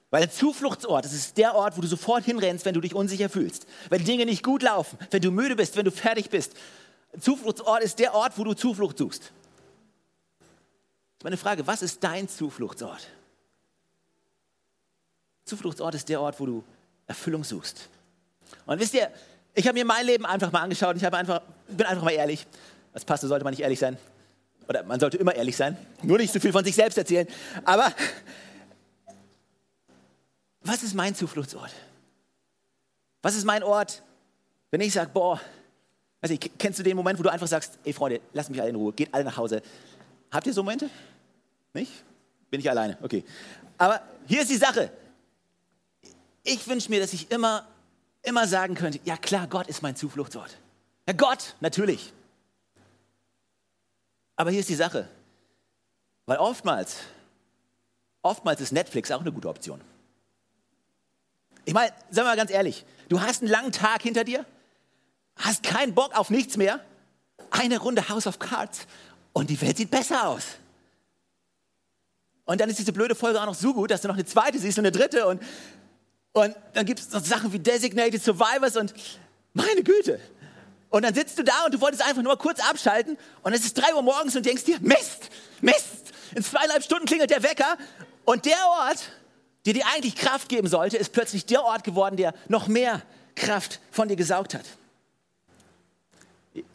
Weil 0.10 0.24
ein 0.24 0.32
Zufluchtsort, 0.32 1.06
das 1.06 1.14
ist 1.14 1.38
der 1.38 1.56
Ort, 1.56 1.78
wo 1.78 1.82
du 1.82 1.88
sofort 1.88 2.26
hinrennst, 2.26 2.66
wenn 2.66 2.74
du 2.74 2.82
dich 2.82 2.94
unsicher 2.94 3.30
fühlst, 3.30 3.66
wenn 3.90 4.04
Dinge 4.04 4.26
nicht 4.26 4.44
gut 4.44 4.62
laufen, 4.62 4.98
wenn 5.10 5.22
du 5.22 5.32
müde 5.32 5.56
bist, 5.56 5.78
wenn 5.78 5.86
du 5.86 5.92
fertig 5.92 6.30
bist. 6.30 6.54
Ein 7.14 7.22
Zufluchtsort 7.22 7.82
ist 7.82 7.98
der 8.00 8.14
Ort, 8.14 8.38
wo 8.38 8.44
du 8.44 8.54
Zuflucht 8.54 8.98
suchst. 8.98 9.32
Meine 11.24 11.38
Frage, 11.38 11.66
was 11.66 11.82
ist 11.82 12.04
dein 12.04 12.28
Zufluchtsort? 12.28 13.08
Zufluchtsort 15.46 15.96
ist 15.96 16.10
der 16.10 16.20
Ort, 16.20 16.40
wo 16.40 16.46
du 16.46 16.64
Erfüllung 17.08 17.44
suchst. 17.44 17.88
Und 18.66 18.80
wisst 18.80 18.94
ihr, 18.94 19.12
ich 19.54 19.68
habe 19.68 19.78
mir 19.78 19.86
mein 19.86 20.06
Leben 20.06 20.26
einfach 20.26 20.52
mal 20.52 20.62
angeschaut 20.62 20.96
und 20.96 20.98
ich 20.98 21.06
einfach, 21.06 21.42
bin 21.68 21.86
einfach 21.86 22.04
mal 22.04 22.12
ehrlich. 22.12 22.46
Als 22.94 23.06
Pastor 23.06 23.30
sollte 23.30 23.44
man 23.44 23.52
nicht 23.52 23.62
ehrlich 23.62 23.80
sein 23.80 23.98
oder 24.68 24.84
man 24.84 25.00
sollte 25.00 25.18
immer 25.18 25.36
ehrlich 25.36 25.58
sein, 25.58 25.78
nur 26.02 26.18
nicht 26.18 26.32
so 26.32 26.40
viel 26.40 26.52
von 26.52 26.64
sich 26.64 26.76
selbst 26.76 26.98
erzählen. 26.98 27.28
Aber 27.66 27.94
was 30.62 30.84
ist 30.84 30.94
mein 30.94 31.16
Zufluchtsort? 31.16 31.72
Was 33.22 33.36
ist 33.36 33.46
mein 33.46 33.64
Ort, 33.64 34.04
wenn 34.70 34.82
ich 34.82 34.94
sage, 34.94 35.12
boah, 35.14 35.40
also 36.22 36.36
kennst 36.58 36.80
du 36.80 36.84
den 36.84 36.96
Moment, 36.96 37.20
wo 37.20 37.24
du 37.24 37.32
einfach 37.32 37.48
sagst, 37.48 37.80
ey 37.84 37.94
Freunde, 37.94 38.22
lasst 38.34 38.50
mich 38.50 38.60
alle 38.60 38.70
in 38.70 38.76
Ruhe, 38.76 38.94
geht 38.94 39.14
alle 39.14 39.24
nach 39.24 39.38
Hause. 39.38 39.62
Habt 40.32 40.48
ihr 40.48 40.54
so 40.54 40.64
Momente? 40.64 40.90
Nicht? 41.74 41.92
Bin 42.50 42.60
ich 42.60 42.70
alleine, 42.70 42.98
okay. 43.02 43.24
Aber 43.78 44.02
hier 44.28 44.42
ist 44.42 44.52
die 44.52 44.58
Sache. 44.58 44.92
Ich 46.44 46.68
wünsche 46.68 46.90
mir, 46.90 47.00
dass 47.00 47.14
ich 47.14 47.32
immer 47.32 47.66
immer 48.24 48.48
sagen 48.48 48.76
könnte, 48.76 49.00
ja 49.04 49.18
klar, 49.18 49.48
Gott 49.48 49.68
ist 49.68 49.82
mein 49.82 49.96
Zufluchtsort. 49.96 50.58
Ja, 51.08 51.14
Gott, 51.14 51.56
natürlich. 51.60 52.14
Aber 54.42 54.50
hier 54.50 54.62
ist 54.62 54.70
die 54.70 54.76
Sache, 54.76 55.08
weil 56.26 56.40
oftmals, 56.40 56.96
oftmals 58.24 58.60
ist 58.60 58.72
Netflix 58.72 59.12
auch 59.12 59.22
eine 59.22 59.32
gute 59.32 59.48
Option. 59.48 59.80
Ich 61.64 61.76
meine, 61.76 61.92
sagen 62.10 62.26
wir 62.26 62.32
mal 62.32 62.36
ganz 62.36 62.50
ehrlich, 62.50 62.84
du 63.08 63.22
hast 63.22 63.44
einen 63.44 63.52
langen 63.52 63.72
Tag 63.72 64.02
hinter 64.02 64.24
dir, 64.24 64.44
hast 65.36 65.62
keinen 65.62 65.94
Bock 65.94 66.18
auf 66.18 66.32
nichts 66.32 66.58
mehr, 66.58 66.84
eine 67.52 67.78
Runde 67.78 68.10
House 68.10 68.26
of 68.26 68.40
Cards 68.40 68.88
und 69.32 69.52
die 69.52 69.62
Welt 69.62 69.78
sieht 69.78 69.92
besser 69.92 70.30
aus. 70.30 70.44
Und 72.46 72.60
dann 72.62 72.70
ist 72.72 72.80
diese 72.80 72.94
blöde 72.94 73.14
Folge 73.14 73.40
auch 73.40 73.46
noch 73.46 73.54
so 73.54 73.76
gut, 73.76 73.92
dass 73.92 74.02
du 74.02 74.08
noch 74.08 74.16
eine 74.16 74.26
zweite 74.26 74.58
siehst 74.58 74.80
und 74.80 74.88
eine 74.88 74.92
dritte 74.92 75.28
und, 75.28 75.40
und 76.34 76.56
dann 76.74 76.88
gibt 76.88 77.00
es 77.00 77.12
noch 77.12 77.24
Sachen 77.24 77.54
wie 77.54 77.60
Designated 77.60 78.24
Survivors 78.24 78.76
und 78.76 78.96
meine 79.54 79.84
Güte. 79.84 80.20
Und 80.92 81.04
dann 81.04 81.16
sitzt 81.16 81.40
du 81.40 81.44
da 81.44 81.66
und 81.66 81.74
du 81.74 81.80
wolltest 81.80 82.06
einfach 82.06 82.22
nur 82.22 82.38
kurz 82.38 82.60
abschalten 82.60 83.18
und 83.44 83.54
es 83.54 83.64
ist 83.64 83.78
drei 83.78 83.96
Uhr 83.96 84.02
morgens 84.02 84.36
und 84.36 84.46
denkst 84.46 84.66
dir, 84.66 84.78
Mist, 84.82 85.30
Mist, 85.62 86.12
in 86.36 86.44
zweieinhalb 86.44 86.84
Stunden 86.84 87.06
klingelt 87.06 87.32
der 87.32 87.42
Wecker 87.44 87.78
und 88.26 88.46
der 88.46 88.58
Ort, 88.68 89.10
der 89.66 89.74
dir 89.74 89.86
eigentlich 89.96 90.16
Kraft 90.16 90.50
geben 90.50 90.68
sollte, 90.68 90.98
ist 90.98 91.14
plötzlich 91.14 91.46
der 91.46 91.64
Ort 91.64 91.86
geworden, 91.86 92.18
der 92.18 92.34
noch 92.50 92.68
mehr 92.68 93.02
Kraft 93.36 93.80
von 93.90 94.10
dir 94.10 94.18
gesaugt 94.18 94.54
hat. 94.54 94.66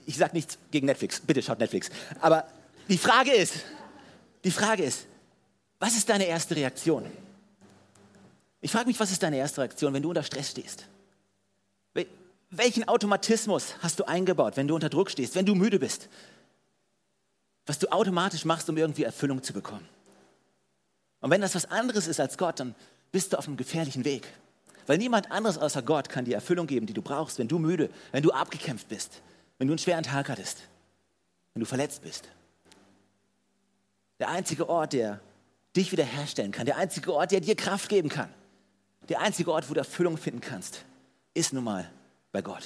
Ich 0.07 0.17
sage 0.17 0.35
nichts 0.35 0.57
gegen 0.71 0.87
Netflix, 0.87 1.21
bitte 1.21 1.43
schaut 1.43 1.59
Netflix. 1.59 1.91
Aber 2.23 2.49
die 2.89 2.97
Frage 2.97 3.35
ist, 3.35 3.53
die 4.45 4.51
Frage 4.51 4.83
ist, 4.83 5.05
was 5.79 5.95
ist 5.95 6.09
deine 6.09 6.25
erste 6.25 6.57
Reaktion? 6.57 7.05
Ich 8.63 8.71
frage 8.71 8.87
mich, 8.87 8.99
was 8.99 9.11
ist 9.11 9.23
deine 9.23 9.37
erste 9.37 9.61
Reaktion, 9.61 9.93
wenn 9.93 10.03
du 10.03 10.09
unter 10.09 10.23
Stress 10.23 10.53
stehst? 10.53 10.87
Welchen 12.51 12.87
Automatismus 12.87 13.75
hast 13.81 13.99
du 13.99 14.05
eingebaut, 14.05 14.57
wenn 14.57 14.69
du 14.69 14.75
unter 14.75 14.89
Druck 14.89 15.11
stehst, 15.11 15.35
wenn 15.35 15.47
du 15.47 15.55
müde 15.55 15.79
bist? 15.79 16.09
Was 17.67 17.79
du 17.79 17.91
automatisch 17.91 18.45
machst, 18.45 18.69
um 18.71 18.77
irgendwie 18.77 19.03
Erfüllung 19.03 19.43
zu 19.43 19.53
bekommen. 19.53 19.87
Und 21.21 21.31
wenn 21.31 21.41
das 21.41 21.57
was 21.57 21.65
anderes 21.67 22.07
ist 22.07 22.21
als 22.21 22.39
Gott, 22.39 22.61
dann 22.61 22.75
bist 23.11 23.33
du 23.33 23.39
auf 23.39 23.49
einem 23.49 23.57
gefährlichen 23.57 24.05
Weg. 24.05 24.29
Weil 24.87 24.99
niemand 24.99 25.33
anderes 25.33 25.59
außer 25.59 25.83
Gott 25.83 26.09
kann 26.09 26.25
dir 26.25 26.37
Erfüllung 26.37 26.69
geben, 26.69 26.87
die 26.87 26.93
du 26.93 27.03
brauchst, 27.03 27.41
wenn 27.41 27.49
du 27.49 27.59
müde, 27.59 27.91
wenn 28.13 28.23
du 28.23 28.31
abgekämpft 28.31 28.89
bist, 28.89 29.21
wenn 29.59 29.67
du 29.67 29.73
einen 29.73 29.79
schweren 29.79 30.05
Tag 30.05 30.29
hattest, 30.29 30.63
wenn 31.55 31.61
du 31.61 31.67
verletzt 31.67 32.03
bist. 32.03 32.29
Der 34.21 34.29
einzige 34.29 34.69
Ort, 34.69 34.93
der 34.93 35.21
dich 35.75 35.91
wiederherstellen 35.91 36.53
kann, 36.53 36.67
der 36.67 36.77
einzige 36.77 37.13
Ort, 37.13 37.33
der 37.33 37.41
dir 37.41 37.57
Kraft 37.57 37.89
geben 37.89 38.09
kann, 38.09 38.33
der 39.09 39.21
einzige 39.21 39.51
Ort, 39.51 39.69
wo 39.69 39.75
du 39.75 39.81
Erfüllung 39.81 40.17
finden 40.17 40.41
kannst, 40.41 40.85
ist 41.35 41.53
nun 41.53 41.65
mal 41.65 41.91
bei 42.37 42.43
Gott. 42.43 42.65